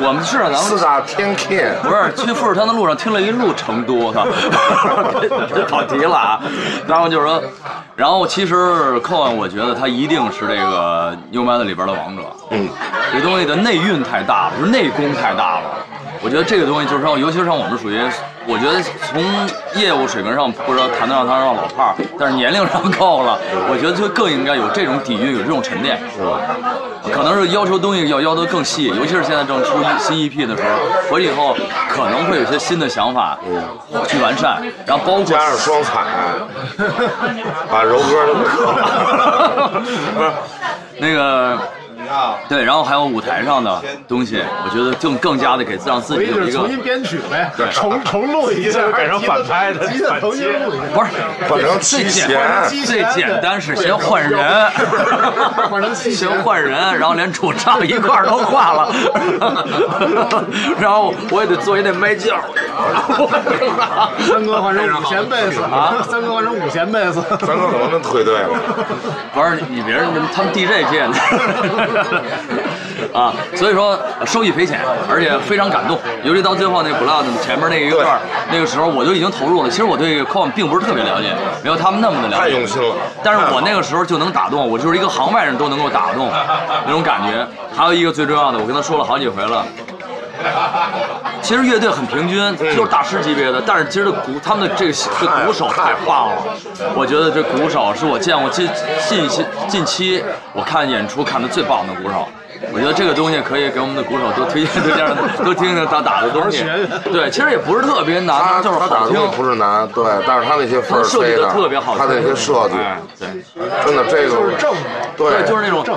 [0.00, 1.78] 对，我们是咱们四大天 King。
[1.80, 4.26] 不是去富士山的路上听了一路成都，我操，
[5.54, 6.40] 这跑题了啊。
[6.88, 7.40] 然后就是说，
[7.94, 12.22] 然后其实寇恩，我觉得他一定是这个 New Metal 里边的王者。
[12.50, 12.68] 嗯，
[13.12, 15.64] 这东西的内蕴太大了，就是内功太大了。
[16.20, 17.96] 我觉得这个东西就是让，尤其是像我们属于，
[18.44, 19.22] 我觉得从
[19.81, 23.38] 业务水平上不知道谈得上他让老炮儿，但是年龄上够了，
[23.70, 25.96] 我觉得就更应该有这种底蕴，有这种沉淀。
[26.16, 26.40] 是吧？
[27.14, 30.68] 可能是要求东西要要求更细，尤其是现在正出新 EP 的时候，
[31.09, 31.57] 回去以后
[31.88, 33.38] 可能会有些新的想法
[34.09, 36.02] 去完善，然后包括加上双踩，
[37.70, 39.83] 把柔哥都克了。
[40.18, 40.33] 不是
[41.00, 41.77] 那个。
[42.48, 47.70] 对，然后还有舞台上的东西，我觉得更更加的给让自己有一个重新编曲呗，对。
[47.72, 49.86] 重重录一下， 改成反拍的
[50.20, 51.10] 重新录一下，不是
[51.48, 54.40] 换成最七简弦，最简单是先换人，
[55.70, 58.92] 换成七先换人，然后连主唱一块儿都换了，
[60.80, 62.38] 然后我也得做一那麦将，
[64.20, 65.96] 三哥换成五弦贝斯啊？
[66.08, 68.48] 三哥换成五弦贝斯，三哥怎么能真退队了。
[69.34, 71.97] 不是你别人他们 DJ 界的
[73.12, 78.18] 啊，所以说收益匪浅，而且非常感动，尤其到最后那 Blood 前面那一段，
[78.50, 79.70] 那个时候我就已经投入了。
[79.70, 86.30] 其实我对 c o m 并不是特别了解，没有他们那么的了解，太用心了但是我那个时候就能打动，我就是一个行外人都能够打动
[86.87, 87.46] 那种感觉。
[87.74, 89.64] 还有一个最重要的，我跟他说了好几回了。
[91.42, 96.42] 其实乐队很平均，就是大师级别的，但是其实这鼓他们的这个这鼓手太棒了，
[96.94, 98.68] 我觉得这鼓手是我见过近
[99.09, 100.22] 近期近期
[100.53, 102.29] 我看演出看的最棒的鼓手。
[102.72, 105.06] 我觉得这个东西可以给我们的鼓手多推荐推荐，
[105.44, 106.64] 多听听他打的东西。
[107.12, 109.30] 对，其实也不是特别难，就是好听他打的东。
[109.30, 113.28] 西不是难，对，但是他那些分儿设计的特别好听他那些设计，哎，对，
[113.84, 114.72] 真的这个就是正
[115.16, 115.96] 对对，就是那种正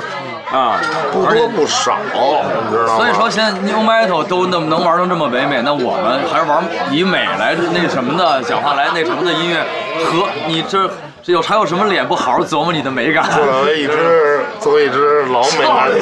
[0.52, 0.80] 啊，
[1.12, 2.97] 不多不少，你知道吗？
[2.97, 9.65] 所以说，现在 New Metal 都那么能玩成这么唯美，那我们还是玩以美来那什么的，讲话来那什么的音乐，
[10.06, 10.89] 和你这
[11.24, 13.24] 这有还有什么脸不好好琢磨你的美感？
[13.30, 16.00] 作为一只作为一只老美男子，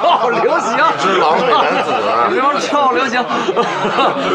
[0.00, 1.90] 超 流行，一只老美男子，
[2.34, 3.22] 流超流行，
[3.54, 3.62] 对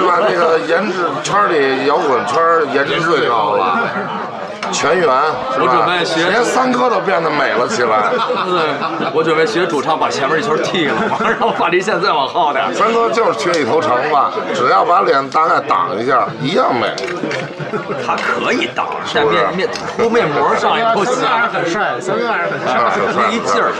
[0.08, 0.20] 吧？
[0.22, 2.38] 那个颜值圈里摇滚圈
[2.74, 3.80] 颜值最高了。
[4.72, 8.10] 全员，我准备学连三哥都变得美了起来。
[8.50, 12.74] 对，我准备学主唱把前面一球剃了，然后把这线再往后点。
[12.74, 16.88] 三哥就是缺一头长发，只要把脸大概挡一下，一样美。
[18.06, 21.28] 他可以挡，但面面涂面膜上也不行三哥。
[21.28, 22.92] 还是很帅，三哥还是很帅。
[22.94, 23.72] 是那一劲儿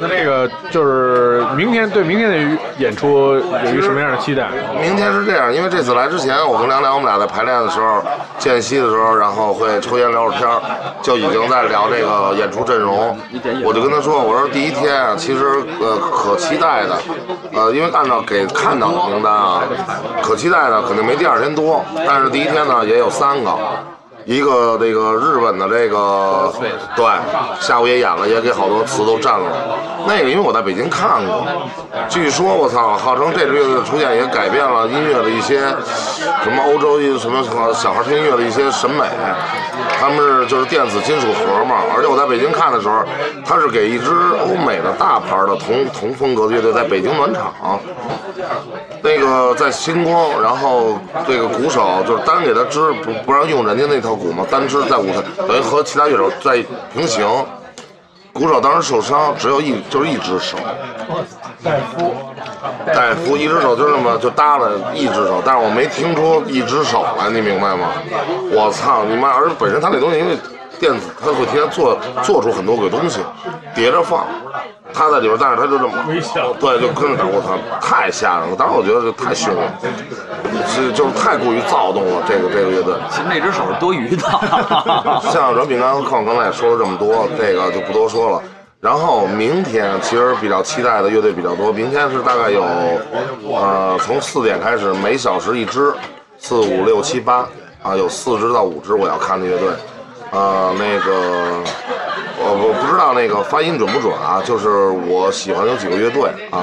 [0.00, 4.48] 那这个就是明天对明天的演出有一个什么样的期待？
[4.80, 8.02] 明天是这样，因为这次来之前，我跟梁梁我们俩在排练的时候，
[8.38, 10.60] 间隙的时候，然后会抽烟聊会天儿，
[11.02, 13.14] 就已经在聊这个演出阵容。
[13.62, 15.44] 我就跟他说，我说第一天啊，其实
[15.80, 16.96] 呃可期待的，
[17.52, 19.62] 呃，因为按照给看到的名单啊，
[20.22, 23.50] 可期待的肯定没第二天多，但是第一天呢也有三个。
[24.24, 26.52] 一个这个日本的这个
[26.94, 27.04] 对，
[27.60, 29.50] 下午也演了，也给好多词都占了。
[30.06, 31.46] 那个因为我在北京看过，
[32.08, 35.60] 据说我操，号称这支乐队的出现也改变了音乐的一些
[36.42, 37.42] 什么欧洲一什么
[37.74, 39.04] 小孩听音乐的一些审美。
[39.98, 43.02] 他们是就是电子金属盒嘛，而且我在北京看的时候，
[43.44, 47.78] 他是给一支欧美的大牌的同同风格的乐队在北京暖场。
[49.02, 57.26] 那个在星光，然后这个鼓手就是单给他支，不不让用人家那套鼓嘛，单支在舞台，等于和其他乐手在平行。
[58.32, 60.56] 鼓手当时受伤，只有一就是一只手，
[61.64, 62.14] 戴夫，
[62.86, 67.88] 戴夫一只手就这么就搭了一只手，但是我没听出一只手来，你明白吗？
[68.52, 69.30] 我操你妈！
[69.30, 70.38] 而本身他那东西因为
[70.80, 73.20] 电子，他会提前做做出很多个东西，
[73.74, 74.26] 叠着放。
[74.92, 75.92] 他在里边，但是他就这么
[76.58, 78.56] 对，就跟着打，我操，太吓人了！
[78.56, 79.62] 当时我觉得这太凶了，
[80.66, 82.24] 是就是太过于躁动了。
[82.26, 84.26] 这个这个乐队，其实那只手是多余的。
[85.30, 88.42] 像软饼干和矿刚才也说了这么多，这个就不多说了。
[88.80, 92.64] 然后明天其实比较期待的乐队比较多，明天是大概有，
[93.52, 95.94] 呃，从四点开始，每小时一支，
[96.36, 97.46] 四五六七八，
[97.80, 99.68] 啊，有四支到五支我要看的乐队，
[100.30, 101.62] 呃，那个
[102.38, 106.62] 我我不知道那个发音准不准啊，就是我喜欢有几个乐队啊，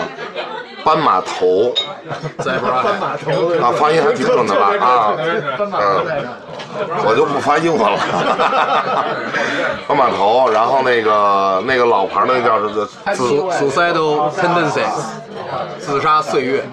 [0.84, 1.74] 斑马头，
[2.44, 4.74] 斑马头，啊，发音还挺准的吧？
[4.80, 6.28] 啊，嗯，
[7.06, 8.00] 我就不发英文了。
[9.88, 12.86] 斑马头，然后那个那个老牌的那叫是自
[13.52, 14.96] Suicidal Tendencies，
[15.80, 16.64] 自杀岁月。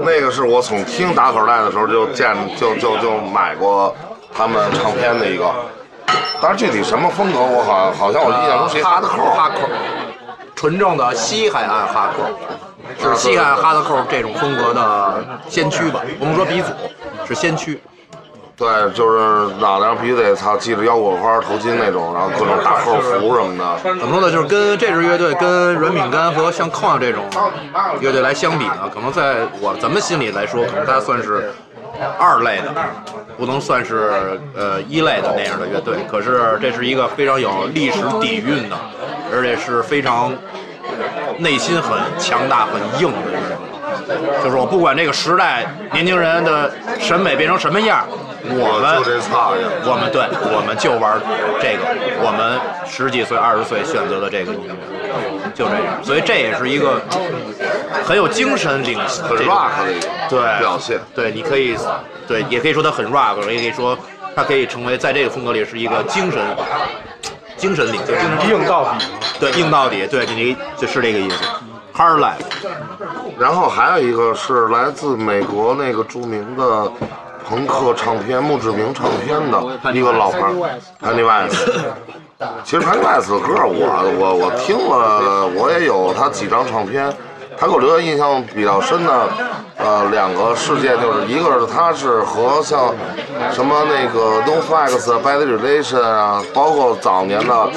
[0.00, 3.94] 那个是我从听打口袋的时候就见就就就买过
[4.34, 5.44] 他们唱片的一个，
[6.40, 9.68] 但是具体什么风格我好像好像我印象中谁哈德扣哈扣，
[10.54, 16.00] 纯正的西海岸哈扣，是西海岸哈德扣这种风格的先驱吧？
[16.18, 16.72] 我们说鼻祖，
[17.26, 17.80] 是先驱。
[18.54, 23.98] 对，就是脑袋上必须得操系着腰果花头巾那种，然后各种大扣服什么的。
[23.98, 24.30] 怎么说呢？
[24.30, 27.24] 就是跟这支乐队跟软饼干和像 Con 这种
[28.00, 31.52] 乐队来相比呢，可能在我咱们心里来说，可能它算是
[32.18, 32.74] 二类的，
[33.36, 35.96] 不能算是呃一类的那样的乐队。
[36.10, 38.76] 可是这是一个非常有历史底蕴的，
[39.32, 40.32] 而且是非常
[41.38, 43.56] 内心很强大、很硬的乐队。
[44.42, 48.06] 就是我不管这个时代年轻人的审美变成什么样，
[48.44, 49.68] 我们就这操呀！
[49.84, 51.20] 我们对，我们就玩
[51.60, 51.82] 这个，
[52.20, 54.74] 我们十几岁、二十岁选择的这个音乐，
[55.54, 56.02] 就这样。
[56.02, 57.00] 所以这也是一个
[58.04, 60.98] 很有精神领很 rock 的一个对表现。
[61.14, 61.76] 对，你可以
[62.26, 63.96] 对，也可以说它很 rock，也可以说
[64.34, 66.40] 它可以成为在这个风格里是一个精神
[67.56, 68.12] 精神领袖，
[68.48, 69.06] 硬到底。
[69.38, 71.36] 对硬到底，对你就是这个意思。
[71.94, 72.40] Hard life，
[73.38, 76.90] 然后还有一个是来自美国那个著名的
[77.48, 80.40] 朋克唱片墓志铭唱片的一个老牌
[81.00, 81.56] Pennywise。
[82.64, 87.12] 其实 Pennywise 的歌我我我听了，我也有他几张唱片。
[87.54, 89.28] 他给我留下印象比较深的，
[89.76, 92.92] 呃，两个事件就是一个是他是和像
[93.52, 97.70] 什么那个 No Flags、Bad Relation 啊，包括早年的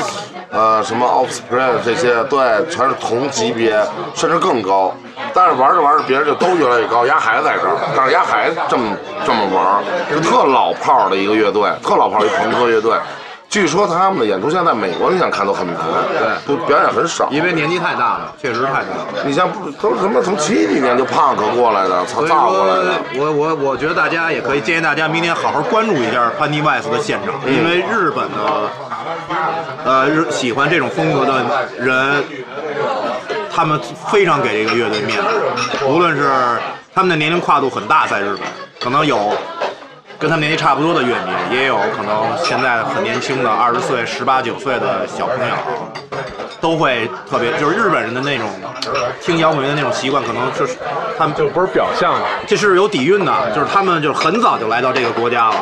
[0.49, 3.79] 呃什么 Offspring 这些，对，全是同级别，
[4.15, 4.95] 甚至更高。
[5.35, 8.95] 但是玩着玩着，别人就都越来越高， 丫还在这儿，但是丫还这么
[9.25, 12.97] 这么玩，就特老炮儿的一个乐队，特老炮儿一朋克乐队。
[13.47, 15.77] 据说他们的演出现在美国，你想看都很难，
[16.45, 17.29] 对不表演很少。
[17.31, 19.07] 因为年纪太大了，确实太大了。
[19.23, 28.69] 你像不都是什么从七几年就 punk 过来的，操造过来的，，我我我觉得大家也可以建议大家明天好好关注一下潘尼外斯的现场，因为日本的
[29.85, 31.45] 呃日喜欢这种风格的
[31.79, 32.23] 人，
[33.55, 33.79] 他们
[34.11, 36.29] 非常给这个乐队面子，无论是
[36.93, 38.41] 他们的年龄跨度很大，在日本
[38.79, 39.33] 可能有。
[40.17, 45.53] 跟他们年纪差不多的乐迷，也有可能现在很年轻的二十岁、十八九岁的小朋友，
[46.61, 48.49] 都会特别，就是日本人的那种
[49.21, 50.77] 听摇滚乐的那种习惯，可能是
[51.17, 52.25] 他们就不是表象了。
[52.47, 55.55] 这是有底蕴的，就是他们就很早就来到这个国家了，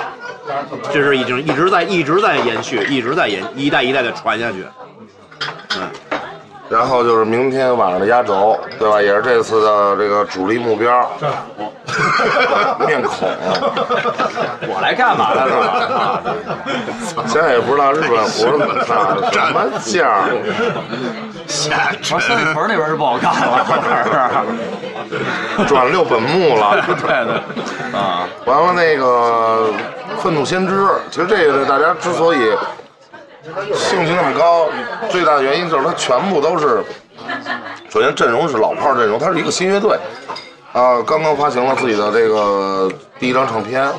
[0.94, 4.64] 这是已经一直在一直在延续，一直在延一代一代的传下去。
[6.70, 9.02] 然后就是明天晚上的压轴，对吧？
[9.02, 11.10] 也是这次的这个主力目标。
[12.88, 13.28] 面孔，
[14.68, 16.22] 我来干嘛来了？
[17.28, 18.88] 现在也不知道日本活怎么干，
[19.32, 20.32] 什么价儿？
[21.46, 23.64] 下我三里屯那边就不好干了，
[25.68, 26.82] 转六本木了。
[26.88, 27.14] 对对，
[27.94, 29.72] 啊，完了那个
[30.20, 32.54] 愤怒先知，其实这个大家之所以
[33.76, 34.70] 兴趣那么高，
[35.10, 36.82] 最大的原因就是它全部都是，
[37.90, 39.98] 首先阵容是老炮阵容，它是一个新乐队，
[40.72, 42.90] 啊，刚刚发行了自己的这个
[43.20, 43.92] 第一张唱片，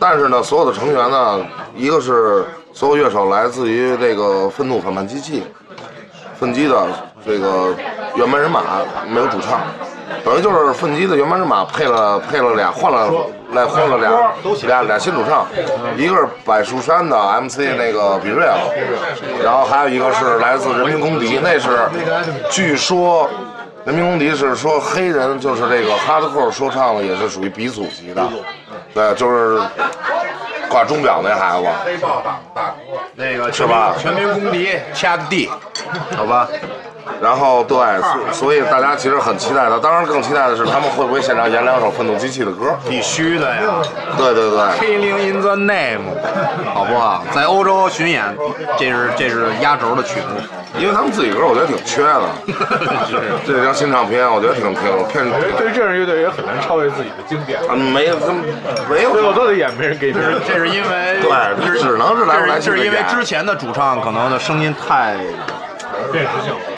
[0.00, 5.44] 但是呢，所有的成员呢，一个是所有乐手来自于这个愤怒反叛机器，
[6.38, 6.88] 奋击的
[7.26, 7.74] 这个
[8.14, 8.62] 原班人马
[9.08, 9.60] 没有主唱，
[10.24, 13.12] 等于就是奋击的原班人马配了配了俩换了
[13.52, 14.32] 来换了俩
[14.66, 15.44] 俩俩新主唱，
[15.96, 18.56] 一个是柏树山的 MC 那个比瑞尔，
[19.42, 21.88] 然后还有一个是来自人民公敌，那是
[22.50, 23.28] 据说
[23.84, 28.22] 人民公敌是说黑人就是这个哈德克说唱的也是属于鼻祖级的，
[28.94, 29.60] 对，就是
[30.68, 31.68] 挂钟表那孩子。
[31.84, 32.22] 黑豹
[32.54, 32.74] 党
[33.14, 35.50] 那个是吧全民公敌掐的地，
[36.16, 36.48] 好吧？
[37.20, 42.76] 然后对，所所以大家其实很期待的，当然更期待的是他们会不会现场演两首愤怒机器的歌。
[42.88, 43.62] 必须的呀
[44.16, 46.02] 对对对，！Killing in the name，
[46.74, 47.24] 好不好？
[47.34, 48.24] 在欧洲巡演，
[48.78, 50.40] 这是这是压轴的曲目。
[50.78, 52.20] 因为他们自己歌我觉得挺缺的。
[53.46, 55.24] 这张新唱片我觉得挺挺骗，
[55.56, 58.16] 对于这样乐队也很难超越自己的经典，啊没有
[58.90, 60.38] 没有最后都得演没人给名儿。
[60.46, 65.16] 这是因为对，只能是来来去去这是因为之前的主唱可能的声音太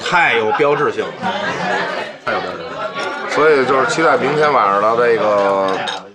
[0.02, 1.10] 太有标志性了，
[2.24, 2.90] 太有标志性了。
[3.30, 5.68] 所以就是期待明天晚上的这个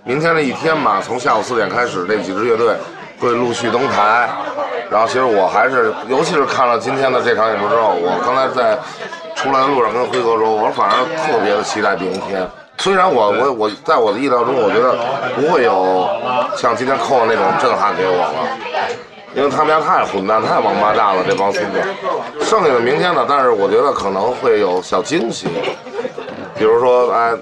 [0.03, 2.75] 明天这一天吧，从下午四点开始，这几支乐队
[3.19, 4.29] 会陆续登台。
[4.91, 8.77] 然后其实我还是，尤其是看了今天的这场演出之后，我刚才在
[9.35, 10.93] 出来的路上跟辉哥说，我反而
[11.25, 12.47] 特别的期待明天。
[12.77, 14.93] 虽然我我我在我的意料中，我觉得
[15.35, 16.07] 不会有
[16.57, 18.33] 像今天扣的那种震撼给我了。
[19.35, 21.81] 因为他们家太混蛋、太王八蛋了，这帮孙子。
[22.41, 25.47] 剩下的明天呢，但是我觉得可能会有小惊喜，
[26.55, 27.33] 比如说，哎，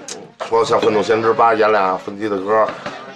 [0.48, 2.66] 说像《愤怒先知八》演俩分机的歌，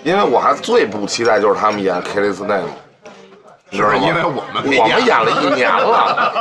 [0.02, 2.68] 因为我还最不期待就是他们演《Killis Name》，
[3.76, 6.32] 是因为我们我们演了一年了，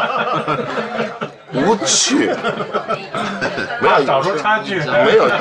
[1.55, 2.29] 无趣，
[3.81, 4.79] 没有找出差距。
[4.79, 5.33] 没有意义。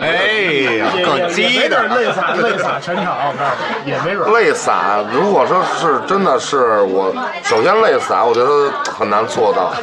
[0.00, 4.32] 哎呀，更激没的准泪洒泪洒全场，我告诉你，也没准。
[4.32, 7.12] 泪洒，如果说是真的是我，
[7.42, 9.72] 首先泪洒，我觉得很难做到。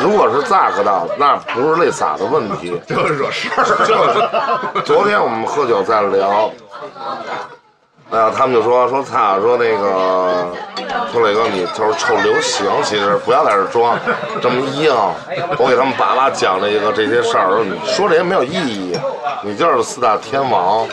[0.00, 3.64] 如果是 Zack 的，那不是泪洒的问题，就是惹事儿。
[3.84, 3.94] 就
[4.78, 6.50] 是昨天我们喝酒在聊，
[8.10, 10.50] 呃，他们就说说操，说那个
[11.12, 13.96] 说磊哥你就是臭流行，其实不要在这装
[14.42, 14.92] 这么硬。
[15.56, 18.98] 我给他们叭叭讲了一个这些事儿，说你说这些没有意义，
[19.42, 20.88] 你就是四大天王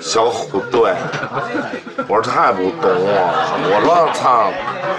[0.00, 0.92] 小虎队。
[2.08, 4.50] 我说太不懂我了，我说操，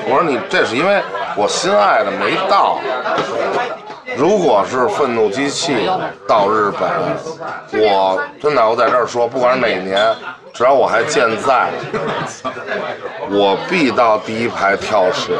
[0.09, 1.01] 我说你这是因为
[1.35, 2.79] 我心爱的没到。
[4.17, 5.87] 如果是愤怒机器
[6.27, 6.89] 到日本，
[7.79, 10.15] 我真的我在这儿说，不管是哪年，
[10.51, 11.69] 只要我还健在，
[13.29, 15.37] 我必到第一排跳水，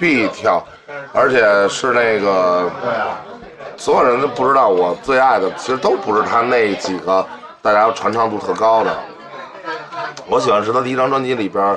[0.00, 0.64] 必跳，
[1.12, 2.70] 而且是那个，
[3.76, 7.24] 所有人都不知道我最爱的，其实都不是他那几个
[7.60, 8.96] 大家传唱度特高的。
[10.26, 11.76] 我喜欢是他第一张专辑里边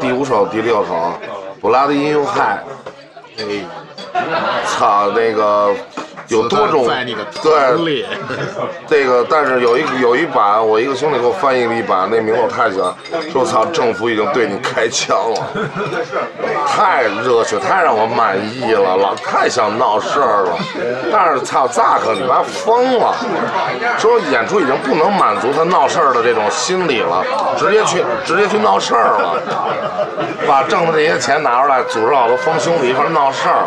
[0.00, 0.94] 第五首、第六首
[1.60, 2.64] 《布拉德音乐害》。
[4.66, 5.72] 操，那个
[6.28, 6.86] 有多种
[7.42, 8.04] 对，
[8.88, 12.92] 这个，但是有一有一版，我一个兄弟给我翻译了一版，那名字我太喜欢，
[13.32, 15.46] 说操，政府已经对你开枪了，
[16.66, 20.58] 太热血，太让我满意了，老太想闹事儿了。
[21.12, 23.14] 但是操，扎克你妈疯了，
[23.98, 27.24] 说演出已经不能满足他闹事儿的这种心理了，
[27.56, 29.40] 直接去直接去闹事儿了，
[30.48, 33.62] 把挣的这些钱拿出来，组织好多疯兄弟一块儿闹事儿，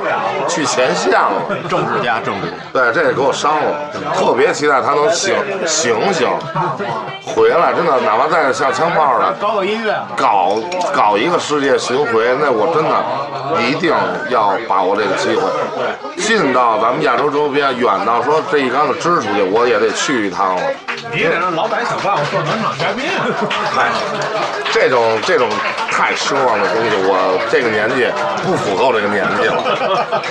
[0.48, 1.42] 去前线了。
[1.70, 2.54] 政治家，政治家。
[2.72, 3.80] 对，这也给我伤了，
[4.16, 5.36] 特别期待他能醒
[5.66, 6.28] 醒醒，
[7.26, 10.58] 回来，真的，哪怕再像枪炮的搞搞音乐，搞
[10.94, 13.94] 搞一个世界巡回，那我真的一定
[14.30, 15.44] 要把握这个机会，
[16.18, 20.62] 近到咱们亚洲周边，远到说这一竿子支出去，我也得去一趟了。
[21.12, 23.26] 你得让老板想办法做暖场嘉宾啊。
[23.72, 23.90] 嗨，
[24.72, 25.50] 这种这种
[25.90, 28.06] 太奢望的东西，我这个年纪
[28.46, 29.58] 不符合我这个年纪了。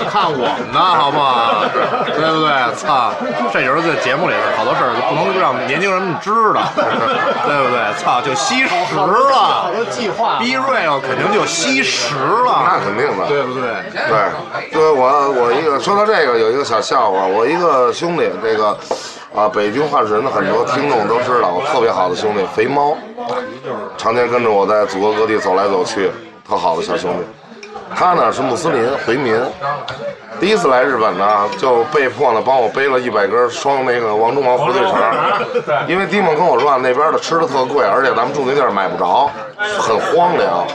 [0.06, 1.64] 看我们的好不好？
[2.06, 2.74] 对不对？
[2.76, 3.12] 操，
[3.52, 7.94] 这就是在节目里好多事儿不能让年轻人们知道， 对不对？
[7.98, 9.72] 操，就吸食了好了。
[9.74, 10.38] 多计划。
[10.38, 13.62] B real 肯定就吸食了，那肯定的，对不对？
[13.92, 18.76] 对，就是我我一个说到这个有一个小笑话，我一个兄弟，这个
[19.34, 22.96] 啊北京话事人的很多听众都知道，我特别好的兄弟肥猫，
[23.96, 26.10] 常年跟着我在祖国各地走来走去，
[26.48, 27.37] 特好的小兄弟。
[27.94, 29.40] 他呢是穆斯林回民，
[30.40, 39.30] 第一次来日本呢，就被迫呢帮我背了一百根双那个王中王火腿肠，因为迪蒙跟我说啊，那边的吃的特贵，而且咱们住那地儿买不着，
[39.78, 40.66] 很荒凉。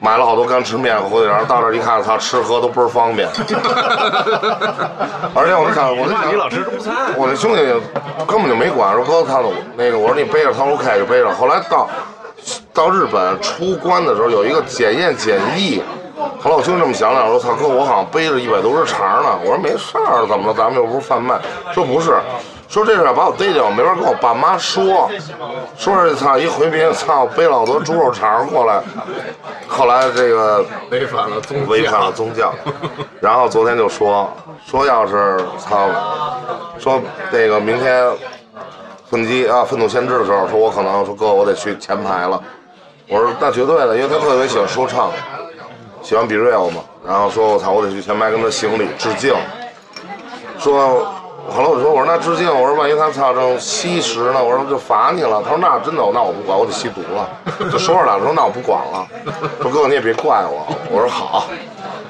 [0.00, 3.28] 买了好多干吃面和火腿肠，到这儿一看，他，吃喝都倍儿方便。
[5.34, 7.62] 而且我就想，我就想，你老吃中餐，我那兄弟
[8.26, 9.40] 根本就没管，说哥，他
[9.76, 11.30] 那个我说你背着，他说 OK 就背着。
[11.32, 11.88] 后来到
[12.74, 15.82] 到日本出关的时候，有一个检验检疫。
[16.40, 19.38] 后来我兄弟这么想想，说操哥，我好像背着一百多只肠呢。
[19.42, 20.54] 我说没事儿，怎么了？
[20.54, 21.40] 咱们又不是贩卖。
[21.72, 22.20] 说不是，
[22.68, 25.10] 说这事儿把我逮着，我没法跟我爸妈说。
[25.76, 28.80] 说是操一回民，操背了好多猪肉肠过来。
[29.66, 32.52] 后来这个违反了宗违反了宗教，
[33.20, 34.30] 然后昨天就说
[34.64, 35.88] 说要是操，
[36.78, 37.00] 说
[37.32, 38.08] 那个明天
[39.10, 42.40] 奋击啊愤怒先知的时候，说我可能说哥我得去前排了，
[43.08, 45.10] 我说那绝对的，因为他特别喜欢说唱，
[46.04, 49.34] 喜欢 B real 嘛，然后说我操我得去前排跟他行礼致敬，
[50.58, 51.06] 说。
[51.46, 55.42] 后来我说，我说那致敬，我说万一他操成吸食呢，我说就罚你了。
[55.42, 57.28] 他说那真的，那我不管，我得吸毒了。
[57.70, 59.06] 就说着两说，那我不管了。
[59.60, 60.66] 说哥哥你也别怪我。
[60.90, 61.44] 我说好。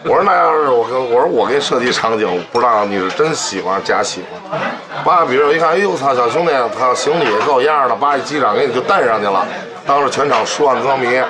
[0.04, 4.60] 我说那要是我跟我说我给你设计场景，不知道你是真喜欢假喜欢。
[5.04, 9.44] 爸，比如我一看，哎呦我操，小兄弟，他行李够样的，把一机长给你就带上去了，
[9.84, 11.20] 当着全场数万歌迷。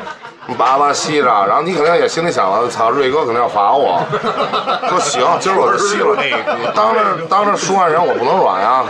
[0.58, 4.02] 叭叭吸着，然后你肯定也心里想了，操，瑞哥肯定要罚我。
[4.88, 6.16] 说行，今儿我就吸了。
[6.74, 8.84] 当着当着数万人，我不能软呀，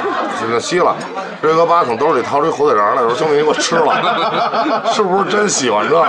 [0.50, 0.94] 就吸了。
[1.44, 6.02] 瑞哥把从兜里掏出一火腿肠来，说兄弟，你给我吃了， 是不是真喜欢这个？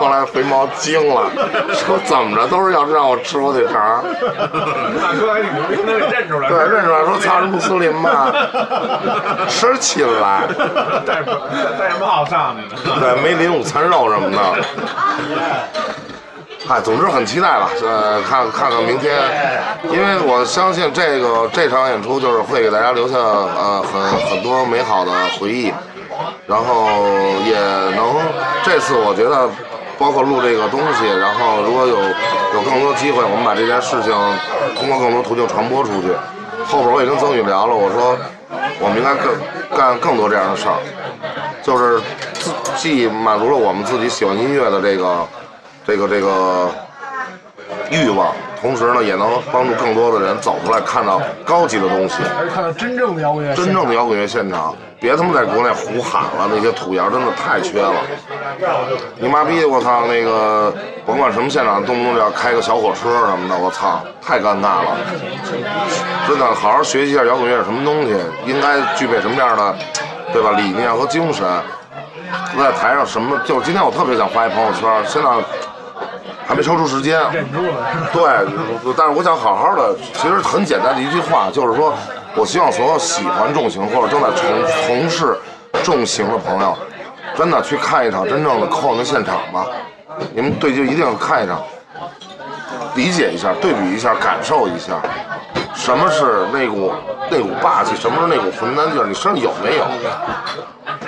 [0.00, 1.30] 后来肥猫惊了，
[1.72, 4.02] 说怎么着都是要让我吃火腿肠。
[5.00, 6.48] 大哥还挺牛逼，能给认出来。
[6.48, 8.32] 对，认出来说操是穆斯林吧，
[9.48, 10.42] 吃起来。
[11.06, 11.22] 戴
[11.78, 12.98] 戴着帽上去呢。
[12.98, 14.38] 对，没淋午餐肉什么的。
[16.70, 19.12] 嗨，总之很期待吧，呃，看看看明天，
[19.90, 24.00] 因为我相信这个这场演出就是会给大家留下呃很
[24.30, 25.74] 很多美好的回忆，
[26.46, 26.86] 然后
[27.44, 27.58] 也
[27.96, 28.14] 能
[28.62, 29.50] 这次我觉得
[29.98, 31.96] 包括录这个东西，然后如果有
[32.54, 34.14] 有更多机会，我们把这件事情
[34.78, 36.14] 通过更多途径传播出去。
[36.66, 38.16] 后边我也跟曾宇聊了，我说
[38.78, 39.34] 我们应该更
[39.76, 40.78] 干更多这样的事儿，
[41.64, 42.00] 就是
[42.76, 45.26] 既满足了我们自己喜欢音乐的这个
[45.86, 46.70] 这个这个
[47.90, 54.74] 欲望，同时呢，也能帮助更多的人走出来，看到高级的东西，而看到真正的摇滚乐，真正的摇滚乐现场。
[55.00, 57.94] 别他妈在国内胡喊了，那些土窑真的太缺了。
[59.16, 60.70] 你妈逼，我操，那个
[61.06, 64.98] 甭管什么现场，动不动就要开个小火车什么的，我操，太尴尬了。
[66.28, 68.14] 真的，好好学习一下摇滚乐是什么东西，
[68.44, 69.74] 应该具备什么样的，
[70.34, 70.50] 对吧？
[70.50, 71.46] 理念和精神。
[72.58, 75.28] 在台上什么，就是今天我特别想发一朋友圈，现在
[76.50, 77.16] 还没抽出时间。
[77.32, 77.86] 忍住了。
[78.12, 81.94] 对，但是我想好好的，其实很简单的一句话，就是说
[82.34, 84.48] 我希望所有喜欢重型或者正在从
[84.84, 85.38] 从事
[85.84, 86.76] 重型的朋友，
[87.36, 89.64] 真的去看一场真正的 Coin 的现场吧。
[90.34, 91.62] 你们对就一定要看一场，
[92.96, 95.00] 理解一下，对比一下，感受一下，
[95.80, 96.92] 什么是那股
[97.30, 99.86] 那股霸气，什么是那股浑蛋劲儿，你身上有没有？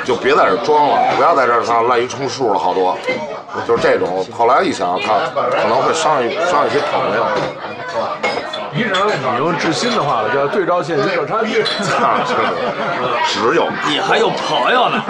[0.02, 2.96] 就别在这儿装了，不要在这儿上滥竽充数了，好多，
[3.68, 4.24] 就是这种。
[4.32, 7.26] 后来一想，他可能会伤一伤一些朋友。
[8.74, 11.62] 你只能你用至新的话了，叫对照信息有差距。
[11.84, 12.16] 操，
[13.26, 15.02] 只有你还有朋友呢。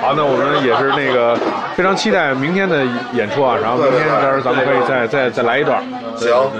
[0.00, 1.38] 好，那我们也是那个
[1.76, 2.82] 非常期待明天的
[3.12, 5.84] 演出啊，然后明天到时候咱们可以再再再来一段。
[6.16, 6.50] 行，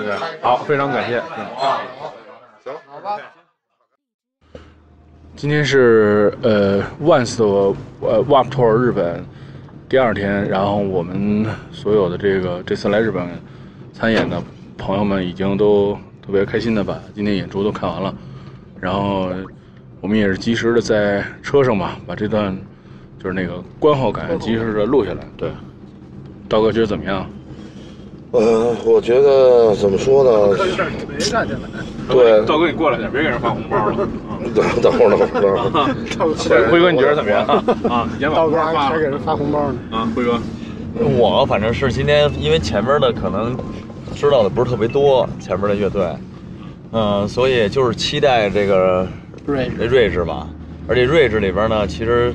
[0.41, 1.19] 好，非常感谢。
[2.65, 3.19] 行，好吧
[5.37, 7.45] 今天是呃 Once 的
[8.01, 9.25] 呃 Warp Tour 日本
[9.89, 13.29] 第二天，然后我们所有的这个这次来日本
[13.93, 14.43] 参演的
[14.79, 18.15] 朋友们已经都特别开心的把今天演出都看完了，
[18.81, 19.29] 然后
[20.01, 22.57] 我们也是及时的在车上吧，把这段
[23.19, 25.25] 就是那个观后感及时的录下来。
[25.37, 25.51] 对，
[26.49, 27.29] 刀哥觉得怎么样？
[28.35, 30.57] 呃，我觉得怎么说呢？
[32.09, 34.09] 对，道哥，你过来点，别给人发红包了。
[34.53, 35.31] 等 等会儿，等会儿，
[36.19, 36.67] 等会儿。
[36.69, 37.47] 辉哥，你觉得怎么样？
[37.89, 39.79] 啊，道哥还还给人发红包呢。
[39.93, 40.41] 啊，辉哥。
[41.17, 43.57] 我反正是今天，因为前面的可能
[44.17, 46.05] 知道的不是特别多，前面的乐队，
[46.91, 49.07] 嗯、所以就是期待这个
[49.47, 50.49] 瑞睿智吧。
[50.89, 52.35] 而且睿智里边呢，其实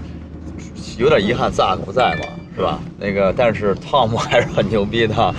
[0.97, 2.25] 有点遗憾萨克不在嘛，
[2.55, 2.79] 是吧？
[2.97, 5.35] 那个，但是汤姆还是很牛逼的。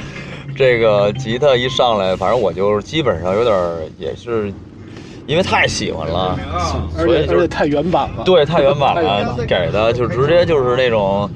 [0.61, 4.53] 这个吉他一上来，反正我就基本上有点儿也是，
[5.27, 6.39] 因为太喜欢了，
[6.99, 8.23] 而所以就是且而且太原版了。
[8.27, 11.27] 对，太原版了，给的就直接就是那种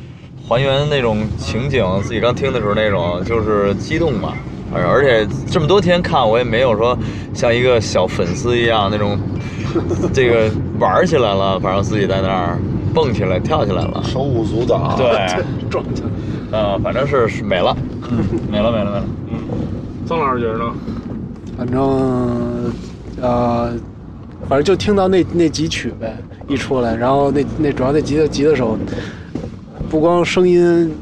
[0.47, 4.35] 还原那种情景，自己刚听的时候那种就是激动嘛。
[4.75, 6.95] 而而且这么多天看，我也没有说
[7.33, 9.19] 像一个小粉丝一样那种，
[10.13, 12.59] 这个玩起来了，反正自己在那儿
[12.95, 14.01] 蹦起来、跳起来了。
[14.05, 14.95] 手舞足蹈。
[14.97, 15.09] 对，
[15.69, 16.09] 撞起来。
[16.53, 17.77] 呃，反正是是美了，
[18.11, 18.19] 嗯，
[18.51, 19.05] 美了，美了，美了。
[19.31, 19.39] 嗯
[20.07, 20.65] 曾老师觉得呢？
[21.57, 22.73] 反正
[23.21, 23.73] 呃，
[24.49, 26.15] 反正就听到那那几曲呗，
[26.47, 28.77] 一出来，然后那那主要那吉他吉他手，
[29.89, 30.95] 不光声音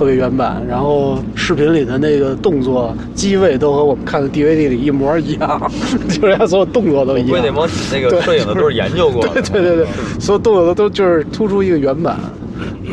[0.00, 5.70] 特别原版，然后视频里的那个动作机位都和我们看的 DVD 里一模一样，
[6.08, 7.28] 就是他所有动作都一样。
[7.28, 9.34] 估计那帮那个摄影的都是研究过的。
[9.52, 9.86] 对对对对，
[10.18, 12.18] 所有动作都都就是突出一个原版，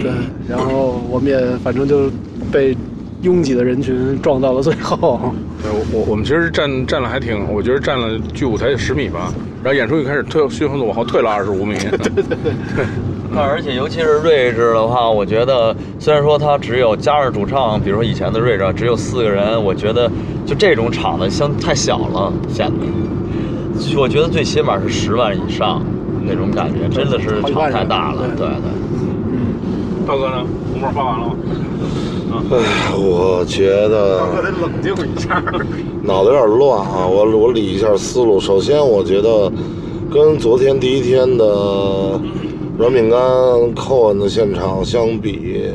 [0.03, 0.11] 对，
[0.49, 2.11] 然后我们也反正就
[2.51, 2.75] 被
[3.21, 5.33] 拥挤的人群撞到了最后。
[5.63, 9.33] 对，我我我们其实站站了还挺，我觉得站了距舞台十米吧，
[9.63, 11.77] 然后演出一开始退迅速的往后退了二十五米。
[11.77, 12.85] 对对对。
[13.31, 20.09] 那而且尤其是睿智的话，我觉得虽然说他只有加上主唱，比如说以前的睿智只有四个人，我觉得
[20.45, 25.81] 就这种场子相太小了，显得，我觉得最起码是十万以上
[26.25, 28.47] 那种感觉，真的是场太大了，对对。
[30.07, 30.45] 大哥呢？
[30.71, 31.35] 红包发完了吗？
[32.49, 35.43] 唉，我觉得得冷静一下。
[36.03, 38.39] 脑子有点乱啊，我我理一下思路。
[38.39, 39.51] 首先，我觉得
[40.09, 42.17] 跟昨天第一天的
[42.77, 45.67] 软饼干扣恩的现场相比，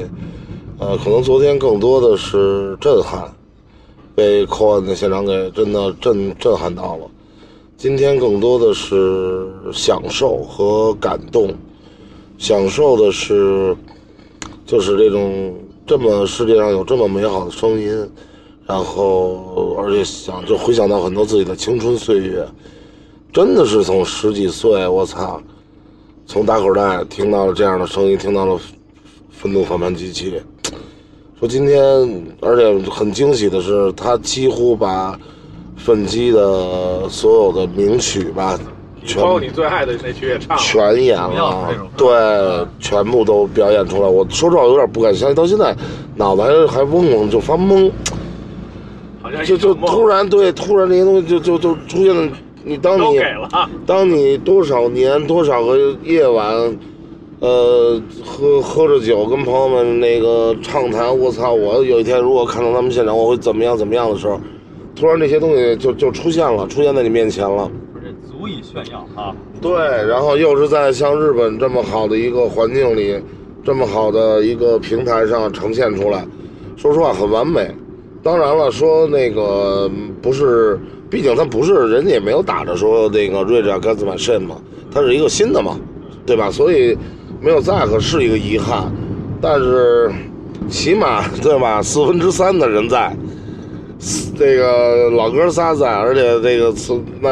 [0.78, 3.28] 呃，可能昨天更多的是震撼，
[4.14, 7.10] 被扣恩的现场给真的震震撼到了。
[7.76, 11.52] 今天更多的是享受和感动，
[12.38, 13.76] 享受的是
[14.64, 18.08] 就是这种这么世界上有这么美好的声音。
[18.64, 22.46] 然后，而且想就回想到很多自己的青春岁月，
[23.32, 25.42] 真的是从十几岁，我操，
[26.32, 28.58] 从打口袋听到了这样的声音，听到了
[29.30, 30.40] 愤怒反叛机器。
[31.38, 31.78] 说今天，
[32.40, 35.14] 而且很惊喜的是，他几乎把
[35.76, 38.58] 奋击的所有的名曲吧，
[39.04, 40.62] 全包括你最爱的那曲也唱了。
[40.62, 41.68] 全演了，
[41.98, 44.08] 对，全部都表演出来。
[44.08, 45.76] 我说实话，有点不敢相信，到现在
[46.16, 47.92] 脑袋还还嗡嗡，就发懵。
[49.20, 52.32] 好像就就突然对，突然这些东西就就就出现了。
[52.64, 53.48] 你当你给了，
[53.86, 56.54] 当你多少年多少个夜晚，
[57.40, 64.40] 呃，喝喝着酒跟朋友们那个畅谈，我操，我有一天如果看到他们现场，我会怎么样怎么样的时候，
[64.94, 67.70] 突然这些东西就就出现了，出现在你面前了。
[68.26, 69.34] 足以炫耀啊！
[69.60, 69.72] 对，
[70.08, 73.16] 然后又是在像日本这么好的一个环境里，
[73.64, 76.26] 这么好的一个平台上呈现出来，
[76.76, 77.70] 说实话很完美。
[78.20, 80.78] 当然了，说那个嗯不是，
[81.12, 84.56] 毕竟他不是人家也没有打着说那个瑞扎甘斯曼肾嘛，
[84.90, 85.78] 他是一个新的嘛，
[86.24, 86.50] 对吧？
[86.50, 86.96] 所以
[87.38, 88.90] 没有在可是一个遗憾，
[89.38, 90.10] 但是
[90.70, 91.80] 起码对吧？
[91.84, 93.14] 四分之三的人在，
[94.38, 97.28] 这个老哥仨在，而且这个从那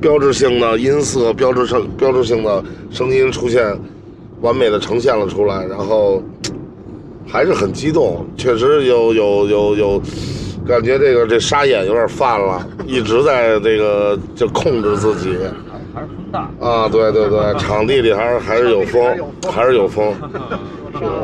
[0.00, 3.76] 标志性的音色、标志性标志性的声音出现，
[4.42, 6.22] 完美的呈现了出来，然后
[7.26, 10.02] 还是很激动，确实有有有有
[10.66, 15.36] 感觉，这个这沙眼有点犯了，一直在这个就控制自己。
[15.94, 16.50] 还是风大。
[16.58, 19.16] 啊，对对对， 场地里还是还是有风，
[19.50, 20.12] 还是有风。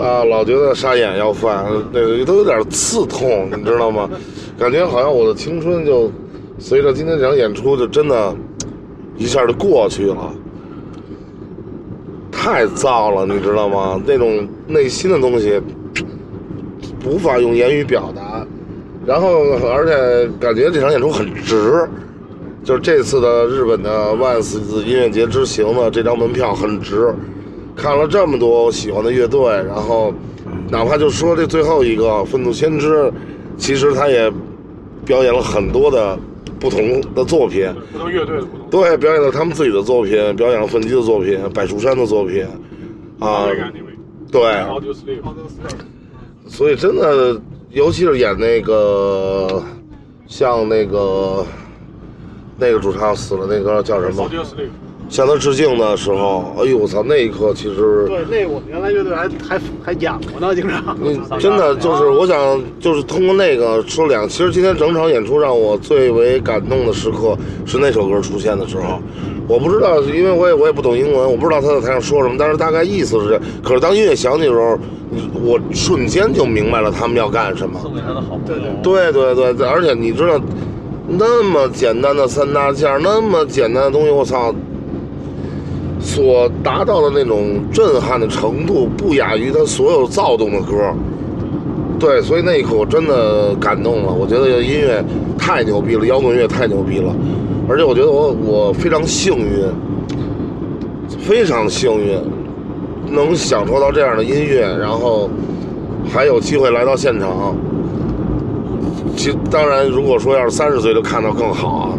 [0.01, 4.11] 啊，老觉得沙眼要犯，那个都有点刺痛，你知道吗？
[4.59, 6.11] 感觉好像我的青春就
[6.59, 8.35] 随着今天这场演出就真的，
[9.17, 10.35] 一下就过去了。
[12.31, 14.01] 太燥了，你知道吗？
[14.05, 15.61] 那种内心的东西
[17.07, 18.23] 无法用言语表达，
[19.09, 21.89] 然后而且感觉这场演出很值。
[22.65, 27.15] 就是这次的日本的万斯音乐节之行的这张门票很值，
[27.75, 30.13] 看了这么多我喜欢的乐队，然后
[30.69, 33.05] 哪怕就说这最后一个《愤怒先知》，
[33.57, 34.31] 其实他也
[35.07, 36.19] 表演了很多的
[36.61, 38.69] 不同的作品，不同乐队的不同。
[38.69, 42.47] 对，表演了他们自己的作品，表演了奋击的作品，柏树山的作品，
[43.19, 43.47] 啊，
[44.31, 44.43] 对
[46.49, 47.41] 所以真的
[47.71, 49.63] 尤其是演那个
[50.27, 51.45] 像那个
[52.59, 54.29] 那个主唱死了那个叫什么？
[55.11, 60.97] 向他致敬的时候，哎呦我操，那一刻其实对，那我们原来乐队还还还演过呢，经常。
[61.03, 69.01] 嗯， 真的就是，我想就是通过那个说两，其实今天整场演出让我最为感动的时刻是那首歌出现的时候。
[69.49, 73.41] 我不知道，因为我也我也不懂英文，我不知道他在台上说什么，但是大概意思是。
[73.63, 74.79] 可是当音乐响起的时候，
[75.11, 77.81] 你我瞬间就明白了他们要干什么。
[77.81, 78.63] 送给他的好朋友。
[78.83, 80.39] 对对对对，而且你知道，
[81.09, 84.55] 那么简单的三大件，那么简单的东西，我操，
[85.99, 90.77] 所达到的那种震撼的程度，不亚于他所有躁动的歌。
[91.99, 94.13] 对，所以那一刻我真的感动了。
[94.13, 95.03] 我觉得音乐
[95.39, 97.13] 太牛逼了，摇滚乐太牛逼了，
[97.69, 99.67] 而且我觉得我我非常幸运，
[101.19, 102.19] 非常幸运，
[103.11, 105.29] 能享受到这样的音乐，然后
[106.11, 107.55] 还有机会来到现场。
[109.17, 111.99] 其当然，如果说要是三十岁就看到更好啊，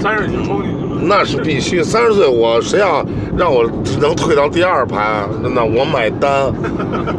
[0.00, 1.00] 三十已经冲进去了。
[1.02, 1.82] 那是必须。
[1.82, 3.04] 三十岁我谁要
[3.36, 3.64] 让我
[4.00, 5.22] 能退到第二排，
[5.54, 6.50] 那我买单，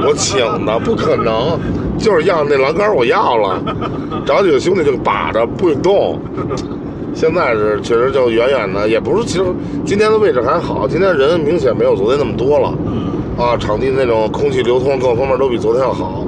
[0.05, 1.59] 我请的，不可能。
[1.97, 3.61] 就是要那栏杆我要了，
[4.25, 6.19] 找几个兄弟就把着不许动。
[7.13, 9.25] 现在是确实就远远的，也不是。
[9.25, 9.45] 其实
[9.85, 12.73] 今天的位置还好，今天人明显没有昨天那么多了。
[13.37, 16.25] 啊，场地那种空气流通各方面都比昨天要好，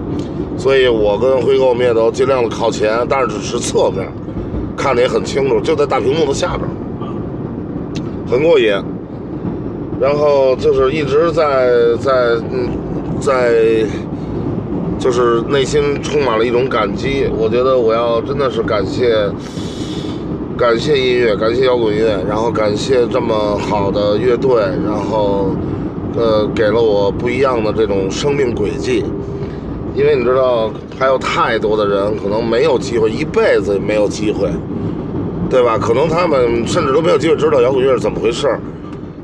[0.58, 4.08] 所以我跟辉哥我们也都尽量的靠前，但是只是侧面，
[4.76, 6.68] 看得也很清楚，就在大屏幕的下边，
[8.30, 8.74] 很过瘾。
[10.00, 11.72] 然后就是一直在
[12.02, 12.38] 在
[13.20, 13.86] 在。
[15.00, 19.14] 就是内心充满了一种感激，我觉得我要真的是感谢，
[20.56, 24.38] 感谢音乐，感谢摇滚乐，然后感谢这么好的乐。
[24.38, 25.50] 队，然后，
[26.16, 29.04] 呃，给了我不一样的这种生命轨迹。
[29.96, 34.50] 因为你知道，还有太多的人可能没有机会，一辈子也没有机会，
[35.50, 35.78] 对吧？
[35.80, 37.94] 可能他们甚至都没有机会知道摇滚乐。
[37.94, 38.60] 是怎么回事儿。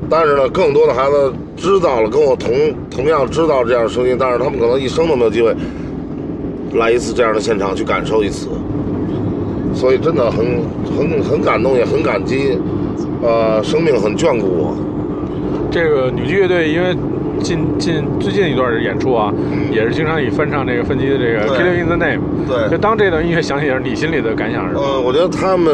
[0.10, 2.52] 但是呢，更多的孩子知道了，跟我同
[2.90, 5.56] 同样知道这样的声音，但是他们可能一生都没有机会
[6.74, 8.48] 来一次这样的现场去感受一次，
[9.80, 10.46] 所以真的很
[10.98, 12.60] 很很感动，也很感激，
[13.24, 14.76] 呃，生命很眷顾我。
[15.72, 16.94] 这个女剧乐队因为
[17.40, 19.34] 近近最近一段演出啊，
[19.72, 22.18] 也是经常以翻唱这个分机的这个《对 Killing in the Name》。
[22.50, 24.76] 对就当这段音乐响起的时，你心里的感想是？
[24.76, 25.72] 呃，我觉得他们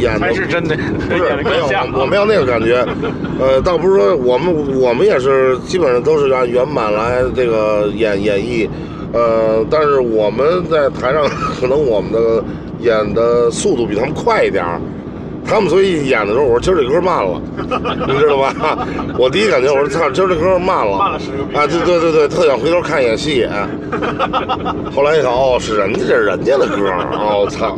[0.00, 2.84] 演的才是真的，不是 没有，我我没有那个感觉，
[3.38, 8.68] 呃，倒不是说我们我们也是基本上都是按原版来这个演演绎，
[9.12, 11.22] 呃，但是我们在台上
[11.60, 12.42] 可能我们的
[12.82, 14.80] 演的速度比他们快一点儿。
[15.44, 17.42] 他们所以演的时候，我说今儿这歌慢了，
[18.06, 18.54] 你知道吧？
[19.18, 21.66] 我第一感觉我说操，今儿这歌慢了，慢了十个啊！
[21.66, 23.50] 对对对对，特想回头看一眼戏演。
[24.94, 27.76] 后来一看，哦，是人家这是人家的歌，哦操，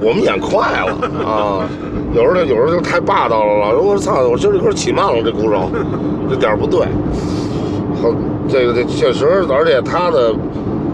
[0.00, 0.92] 我们演快了
[1.24, 1.68] 啊！
[2.14, 5.70] 有时候有时候就太霸道了了，我说操，我今儿这歌起慢了，这鼓手
[6.28, 6.80] 这点儿不对。
[8.02, 8.12] 好，
[8.48, 10.34] 这个这确实，而且他的，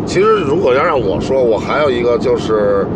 [0.04, 2.86] 其实如果要让我说，我还有一个就是，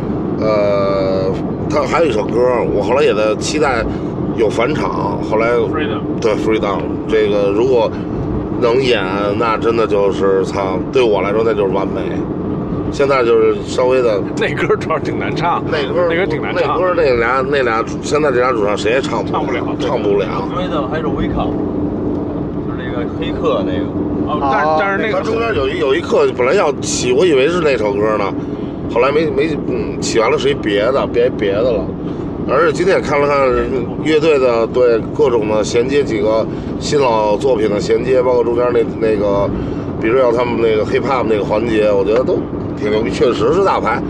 [0.40, 1.32] 呃，
[1.68, 2.40] 他还有一首歌，
[2.72, 3.84] 我后来也在期待
[4.36, 6.78] 有返场，后来 Freedom 对 Freedom
[7.08, 7.90] 这个如果
[8.60, 9.02] 能演，
[9.38, 12.00] 那真的就是操，对我来说那就是完美。
[12.90, 16.62] 现在就是稍微的 那歌主要挺难唱，那歌，那歌挺难唱。
[16.66, 20.26] 那歌那俩那俩主，现在这俩主唱谁也唱不唱不了唱不了。
[20.54, 21.50] Freedom 还是 Wake Up，
[22.54, 23.86] 就是那个黑客那个。
[24.26, 28.32] 哦，但是但是那他个中间有一有一刻本来要起，我以为是那首歌呢，
[28.90, 31.84] 后来没没嗯起完了是一别的，别别的了。
[32.50, 33.46] 而且今天也看了看
[34.02, 36.46] 乐队的对各种的衔接，几个
[36.80, 39.48] 新老作品的衔接，包括中间那那个，
[40.00, 42.38] 比如要他们那个 hip hop 那个环节，我觉得都
[42.78, 44.02] 挺牛逼，确实是大牌。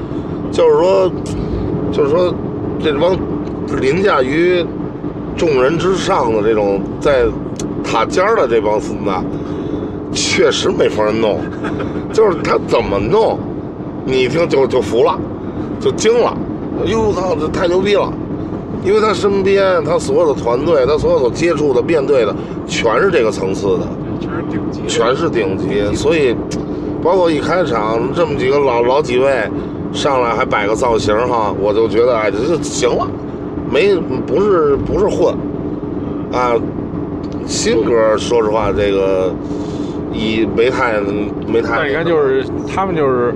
[0.52, 1.10] 就是说，
[1.90, 2.32] 就是说，
[2.80, 3.16] 这帮
[3.80, 4.64] 凌驾于
[5.36, 7.24] 众人之上的这种在
[7.82, 9.10] 塔尖的这帮孙子，
[10.12, 11.40] 确实没法弄，
[12.12, 13.38] 就是他怎么弄，
[14.08, 15.18] 你一听就就服了，
[15.78, 16.34] 就惊了，
[16.86, 18.10] 哟操，这太牛逼了！
[18.82, 22.34] 因为他身边他所有的团队，他所有所接触的、面对的，
[22.66, 23.86] 全是这个层次的，
[24.18, 26.34] 全是顶级，全是顶级，所以
[27.02, 29.42] 包括一开场这么几个老老几位
[29.92, 33.06] 上来还摆个造型哈，我就觉得哎，这就行了，
[33.70, 33.94] 没
[34.26, 35.34] 不是不是混
[36.32, 36.54] 啊。
[37.46, 39.32] 新歌说实话，这个
[40.12, 41.00] 一没太
[41.46, 41.76] 没太。
[41.76, 43.34] 但你看，就是他们就是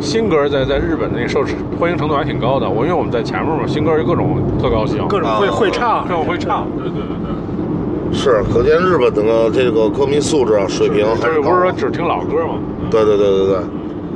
[0.00, 1.44] 新歌在在日本那个受
[1.78, 2.68] 欢迎程度还挺高的。
[2.68, 8.16] 我因为我们在前面嘛，新歌就各种特高兴，各种会会唱各，种会唱，对对对对。
[8.16, 11.50] 是，可见日本的这个歌迷素质啊水平还这个是高。
[11.50, 12.58] 不是说只听老歌嘛？
[12.90, 13.56] 对对对对对，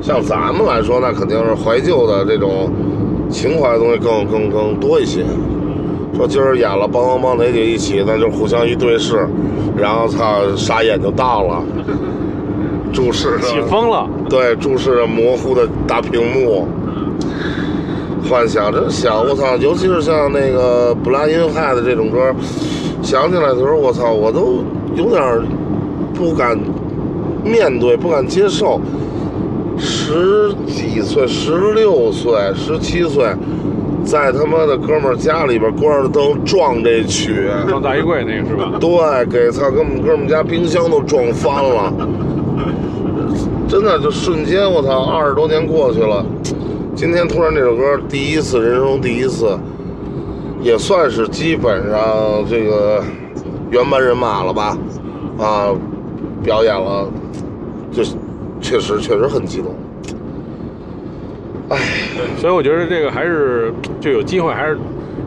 [0.00, 2.70] 像咱们来说，那肯定是怀旧的这种
[3.28, 5.24] 情怀的东西更更更多一些。
[6.16, 9.28] 说今儿演了梆梆梆哪几一起，那就互相一对视，
[9.76, 11.62] 然后他傻眼就到了，
[12.92, 16.66] 注视着起风了，对，注视着模糊的大屏幕，
[18.28, 19.56] 幻想真想，我操！
[19.59, 22.34] 尤其是像那个《布拉因害》的这种歌，
[23.02, 24.64] 想起来的时候，我操，我都
[24.96, 25.22] 有点
[26.14, 26.59] 不敢
[27.44, 28.80] 面对，不敢接受。
[29.78, 33.24] 十几岁、十六岁、十七岁，
[34.09, 38.72] 在他妈的哥们儿家里边关着灯撞这曲，撞大衣柜那个是吧？
[38.80, 41.92] 对，给操，跟我们哥们家冰箱都撞翻了。
[43.68, 46.24] 真的，就瞬间，我操，二十多年过去了，
[46.94, 49.59] 今天突然这首歌第一次，人生中第一次，
[50.62, 53.04] 也算是基本上这个
[53.70, 54.74] 原班人马了吧？
[55.38, 55.68] 啊，
[56.42, 57.06] 表演了，
[57.92, 58.02] 就
[58.59, 59.74] 确实确实很激动。
[62.37, 64.79] 所以我觉得这个还是就有机会，还是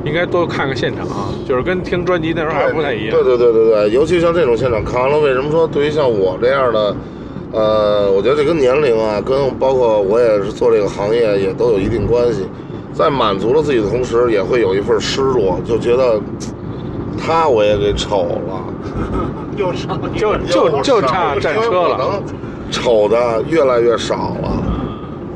[0.04, 3.12] 应该多看看现场啊，就是跟听专辑那时候还不太一样。
[3.12, 6.96] 对对对对对，尤其像这种现场看完了，为什么说对于像我这样的，
[7.52, 12.46] 呃，我觉得这跟年龄啊，跟包括我也是做这个行业也都有一定关系。
[12.94, 16.20] 在满足了自己的同时，也会有一份失落，就觉得
[17.18, 18.62] 他我也给丑了，
[19.56, 19.72] 就
[20.50, 22.22] 就就差战车了。，
[22.70, 24.61] 丑的越来越少了，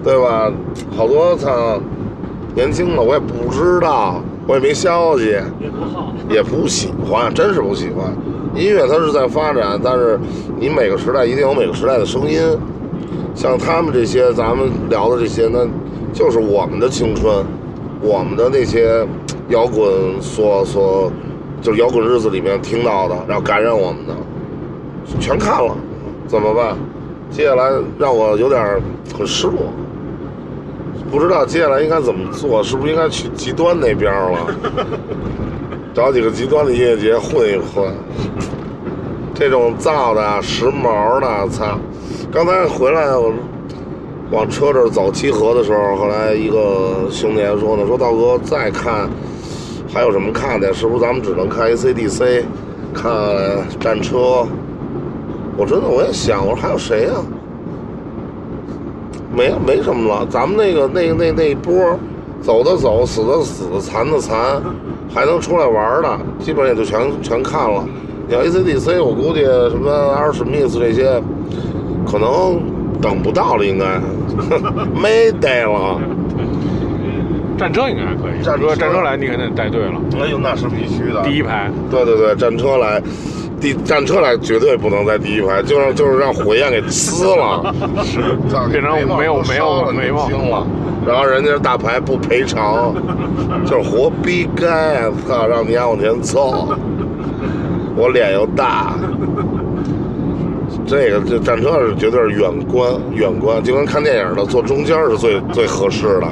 [0.06, 0.52] 对吧？
[0.96, 1.80] 好多操
[2.54, 5.36] 年轻的我也不知道，我也没消息，
[6.30, 8.14] 也不喜欢，真是不喜欢。
[8.54, 10.20] 音乐它是在发展，但是
[10.60, 12.40] 你每个时代一定有每个时代的声音。
[13.34, 15.68] 像他们这些咱们聊的这些，那
[16.14, 17.44] 就是我们的青春，
[18.00, 19.06] 我们的那些
[19.50, 19.84] 摇滚
[20.22, 21.12] 所所
[21.62, 24.14] 就是摇滚日子里面听到的，然后感染我们的，
[25.20, 25.76] 全看了，
[26.28, 26.78] 怎么办？
[27.32, 28.64] 接下来让我有点
[29.18, 29.64] 很失落，
[31.16, 34.38] 不知道接下来应该怎么做，是不是应该去极端那边儿了？
[35.96, 37.90] 找几个极端的音乐节混一混，
[39.34, 41.80] 这种造的、时髦的，操！
[42.34, 43.32] 刚才回来我
[44.30, 49.10] 往车这儿走集合的时候，后来一个兄弟还说呢，说道哥再看
[49.88, 50.74] 还有什么看的？
[50.74, 52.44] 是不是咱们只能看 ACDC，
[52.94, 53.10] 看
[53.80, 54.46] 战车？
[55.56, 57.14] 我真的我也想，我说还有谁呀、
[59.36, 61.74] 没没什么了，咱们那个那个那那一波，
[62.42, 64.62] 走的走，死的死，残的残，
[65.14, 67.84] 还能出来玩的，基本上也就全全看了。
[68.28, 71.22] 你像 ACDC，我估计什么阿尔史密斯这些，
[72.10, 72.60] 可能
[73.02, 73.86] 等不到了，应该
[75.00, 76.00] 没得了。
[77.58, 81.22] 战车应该还可以，战车战车来，你肯定带队了，哎呦，那是必须的。
[81.24, 81.72] 第一排。
[81.90, 83.02] 对对对，战车来，
[83.60, 88.20] 第战车来绝对不能在第一排，就让就是让火焰给呲了，是
[88.72, 90.68] 变成没有没有眉毛了。
[91.08, 92.94] 然后人家大牌不赔偿，
[93.66, 96.68] 就是活逼该，操，让你丫往前凑，
[97.96, 98.96] 我脸又大。
[100.86, 106.28] 这个这战车是绝对是远观远观，就跟看电影的坐中间是最最合适的，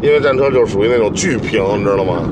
[0.00, 2.22] 因为战车就属于那种巨屏，你知道吗？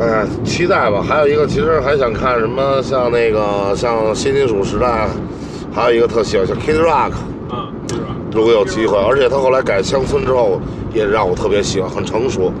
[0.00, 1.02] 哎呀，期待吧。
[1.02, 5.08] 还有一个，其实还想看什么，像那个像新金属时代，
[5.72, 7.12] 还有一个特喜欢像 Kid Rock，
[7.50, 7.72] 嗯，
[8.32, 10.60] 如果有机会，而且他后来改乡村之后，
[10.92, 12.52] 也让我特别喜欢，很成熟，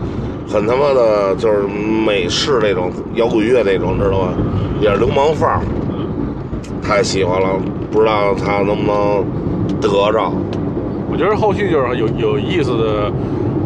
[0.48, 1.62] 很他妈的就是
[2.06, 4.34] 美式那种摇滚乐那种，知道吗？
[4.80, 5.60] 也是流氓范儿，
[6.82, 7.48] 太喜欢了，
[7.90, 9.24] 不知道他能不能
[9.80, 10.32] 得着。
[11.10, 13.12] 我觉得后续就是有有意思的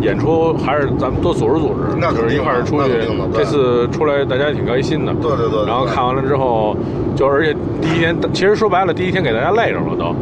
[0.06, 2.88] 演出，还是咱们多组织组织，那肯定的就是一块儿出去
[3.34, 5.12] 这次出来大家也挺开心的。
[5.14, 6.76] 对对对对然后看完了之后，
[7.16, 7.52] 就而且
[7.82, 10.14] 第一天，其实说白了，第一天给大家累着了都。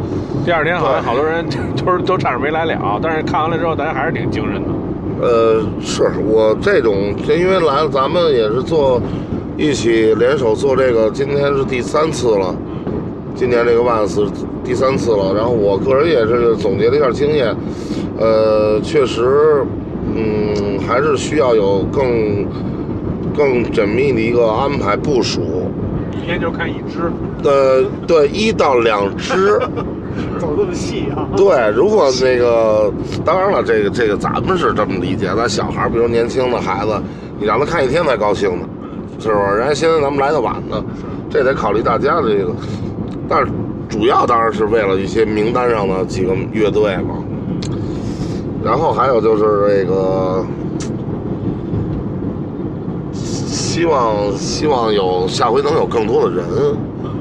[0.43, 4.69] 第二天好像好多人就是都差点没来了，但是看完了之后，大家还是挺精神的。
[5.21, 8.99] 呃，是我这种，就因为来咱们也是做
[9.55, 12.53] 一起联手做这个，今天是第三次了，
[13.35, 14.27] 今年这个万斯
[14.63, 15.33] 第三次了。
[15.35, 17.55] 然后我个人也是总结了一下经验，
[18.17, 19.65] 呃，确实，
[20.15, 22.45] 嗯，还是需要有更
[23.35, 25.69] 更缜密的一个安排部署。
[26.11, 27.11] 一天就看一只，
[27.43, 29.59] 呃，对，一到两只。
[30.39, 31.27] 走这么细啊？
[31.35, 32.91] 对，如果那个，
[33.25, 36.93] 当然了，这个这个咱们是这么理解，咱小孩，比如年轻的孩子，
[37.37, 38.65] 你让他看一天才高兴呢，
[39.19, 39.57] 是不是？
[39.57, 40.81] 人家现在咱们来的晚呢，
[41.29, 42.55] 这得考虑大家的这个，
[43.27, 43.51] 但是
[43.89, 47.21] 主要当然是为了一些名单上的几个乐队嘛。
[48.65, 50.43] 然后还有就是这个，
[53.13, 56.43] 希望希望有下回能有更多的人，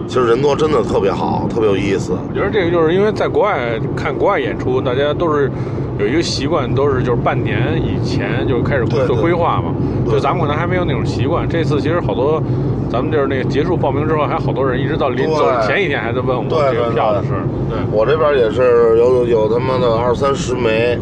[0.08, 2.12] 其实人多真的特别好，特别有意思。
[2.30, 5.50] 我觉得这个就是因为在国外看国外演出，大家都是
[5.98, 9.74] 有一个习惯，都是就是半年以前就开始做规划嘛。
[10.10, 11.46] 就咱们可能还没有那种习惯。
[11.46, 12.42] 这次其实好多，
[12.90, 17.44] 咱们就是那个结束报名之后，还好多人一直到临走前一天还在问我对这个票的事儿。
[17.68, 20.98] 对，我这边也是有有他妈的二三十枚，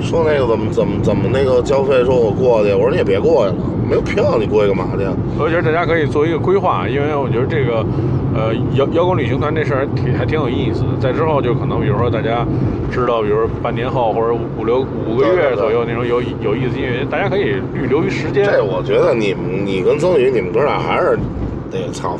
[0.00, 5.04] 说那个怎么怎么怎么那个交费，说我过去，我说你也别过去了，没有票你过去干嘛去？
[5.38, 7.84] 我觉得大家可以做一个规划，因为我觉得这个，
[8.34, 10.88] 呃，摇摇滚旅行团这事儿挺还挺有意思的。
[11.00, 12.46] 在之后就可能，比如说大家
[12.90, 18.44] 知道，比如说半年后或者五六五个月左右那种有有意思音乐节，大家可以预留一时间。
[18.44, 21.18] 这我觉得你们你跟曾宇你们哥俩还是
[21.70, 22.16] 得操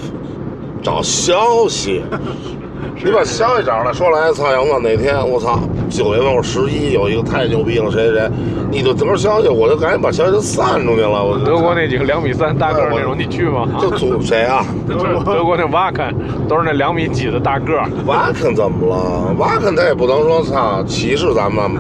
[0.83, 2.03] 找消息。
[3.05, 8.31] 你把消息找出来，说来，操，杨子哪天我操九月份或十一有一个太牛逼了，谁谁谁，
[8.71, 11.23] 你就得着消息，我就赶紧把消息就散出去了。
[11.25, 13.69] 我德国那几个两米三大个儿那种，你去吗？
[13.81, 14.65] 就组谁啊？
[15.25, 16.15] 德国那瓦肯
[16.49, 17.89] 都是那两米几的大个儿。
[18.07, 19.35] 瓦肯怎么了？
[19.39, 21.71] 瓦肯他也不能说操歧视咱们，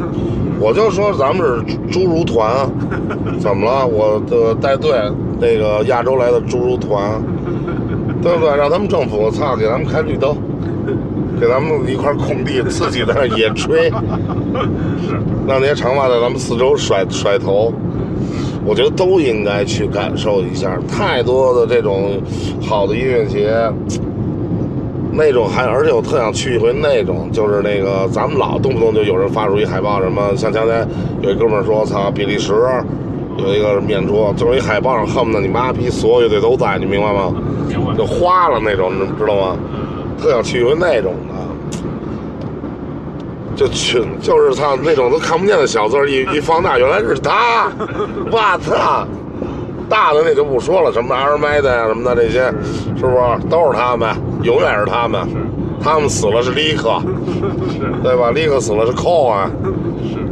[0.61, 2.69] 我就说咱们是侏儒团，
[3.41, 3.87] 怎么了？
[3.87, 4.93] 我的带队
[5.41, 7.21] 那个亚洲来的侏儒团，
[8.23, 8.57] 对不对？
[8.57, 10.37] 让他们政府操给咱们开绿灯，
[11.41, 13.91] 给咱们一块空地自己在那儿野炊，
[15.47, 17.73] 让那些长发在咱们四周甩甩头。
[18.65, 22.21] 我觉得都应该去感受一下，太多的这种
[22.61, 23.55] 好的音乐节，
[25.13, 30.85] 那种还而且我特想去一回那种，就是那个咱们老动不动就有人发出一海报，什么像刚才
[31.23, 32.53] 有一哥们儿说，操，比利时
[33.39, 37.33] 有一个演出，就是一海报上恨不得你妈逼所有乐队都在，你明白吗？
[37.97, 39.57] 就花了那种，你知道吗？
[40.21, 41.35] 特想去一回那种的，
[43.55, 47.71] 就群就是操那种都看不见的小字儿，一一放大，原来是他，
[48.31, 49.07] 我操！
[49.89, 52.53] 大的那就不说了，什么阿尔麦的呀什么的这些，
[52.97, 54.15] 是不是都是他们？
[54.43, 55.27] 永远是他们。
[55.81, 57.01] 他们死了是立刻，
[58.03, 58.33] 对吧？
[58.33, 59.49] 立刻死了是寇啊，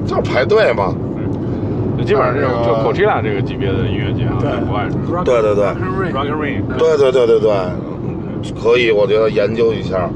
[0.05, 0.93] 就是排队嘛。
[1.97, 5.65] 就基本上这种就 Coachella 这个级别的音乐节啊，在国外是对对对
[6.13, 6.63] ，Rock and Ring。
[6.77, 7.53] 对对对对对，
[8.53, 10.11] 可以，我觉得研究一下，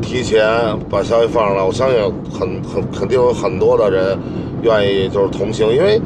[0.00, 0.44] 提前
[0.90, 1.62] 把消息放上来。
[1.62, 1.98] 我相信
[2.30, 4.18] 很很肯定有很多的人
[4.62, 6.00] 愿意就是同行，因为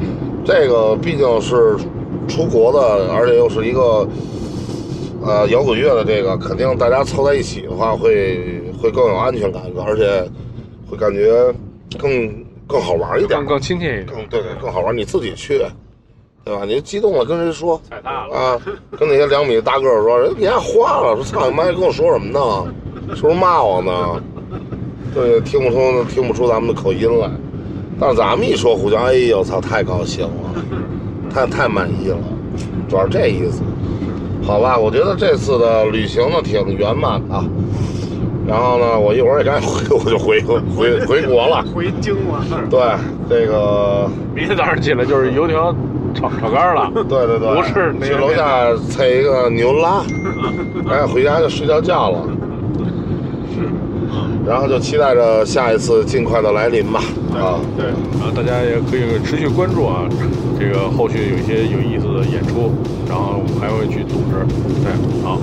[0.45, 1.75] 这个毕竟是
[2.27, 4.07] 出国的，而且又是一个
[5.23, 10.23] 呃摇滚乐的这个，肯定大家凑在一起的话会会更有安全感，而且
[10.89, 11.53] 会感觉
[11.99, 12.29] 更
[12.67, 13.47] 更好玩一点更。
[13.47, 14.05] 更亲切一点。
[14.05, 15.61] 更对对更好玩，你自己去，
[16.47, 16.63] 对吧？
[16.65, 18.61] 你激动了跟人说，踩大了啊，
[18.97, 22.73] 跟那些两米大个儿说，人给人花了，说操你妈，跟我说什么呢？
[23.15, 24.21] 是不是骂我呢？
[25.13, 27.29] 对，听不出听不出咱们的口音来，
[27.99, 30.63] 但是咱们一说互相，哎呦操，太高兴了，
[31.33, 32.17] 太太满意了，
[32.87, 33.61] 主要是这意思。
[34.43, 37.43] 好吧，我觉得这次的旅行呢挺圆满的。
[38.47, 41.65] 然后呢，我一会儿也该回，我就回回回国了。
[41.75, 42.45] 回京了。
[42.69, 42.79] 对，
[43.29, 45.75] 这个 明天早上起来就是油条
[46.13, 46.91] 炒炒肝了。
[47.07, 50.03] 对对对，不是那个去楼下菜一个牛拉，
[50.89, 52.23] 然后回家就睡觉觉了。
[54.45, 57.01] 然后就期待着下一次尽快的来临吧。
[57.33, 57.87] 啊，对，
[58.17, 60.07] 然后大家也可以持续关注啊，
[60.57, 62.71] 这个后续有一些有意思的演出，
[63.09, 64.47] 然后我们还会去组织。
[64.81, 65.37] 对，好。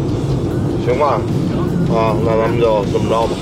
[0.84, 1.20] 行吧，
[1.94, 3.36] 啊，那咱们就这么着吧。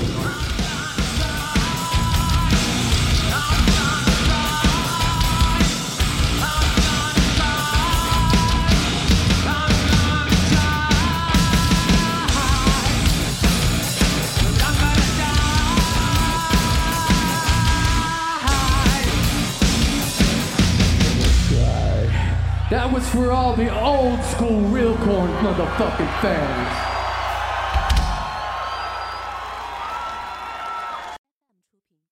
[23.63, 26.82] The old school real corn motherfucking fans.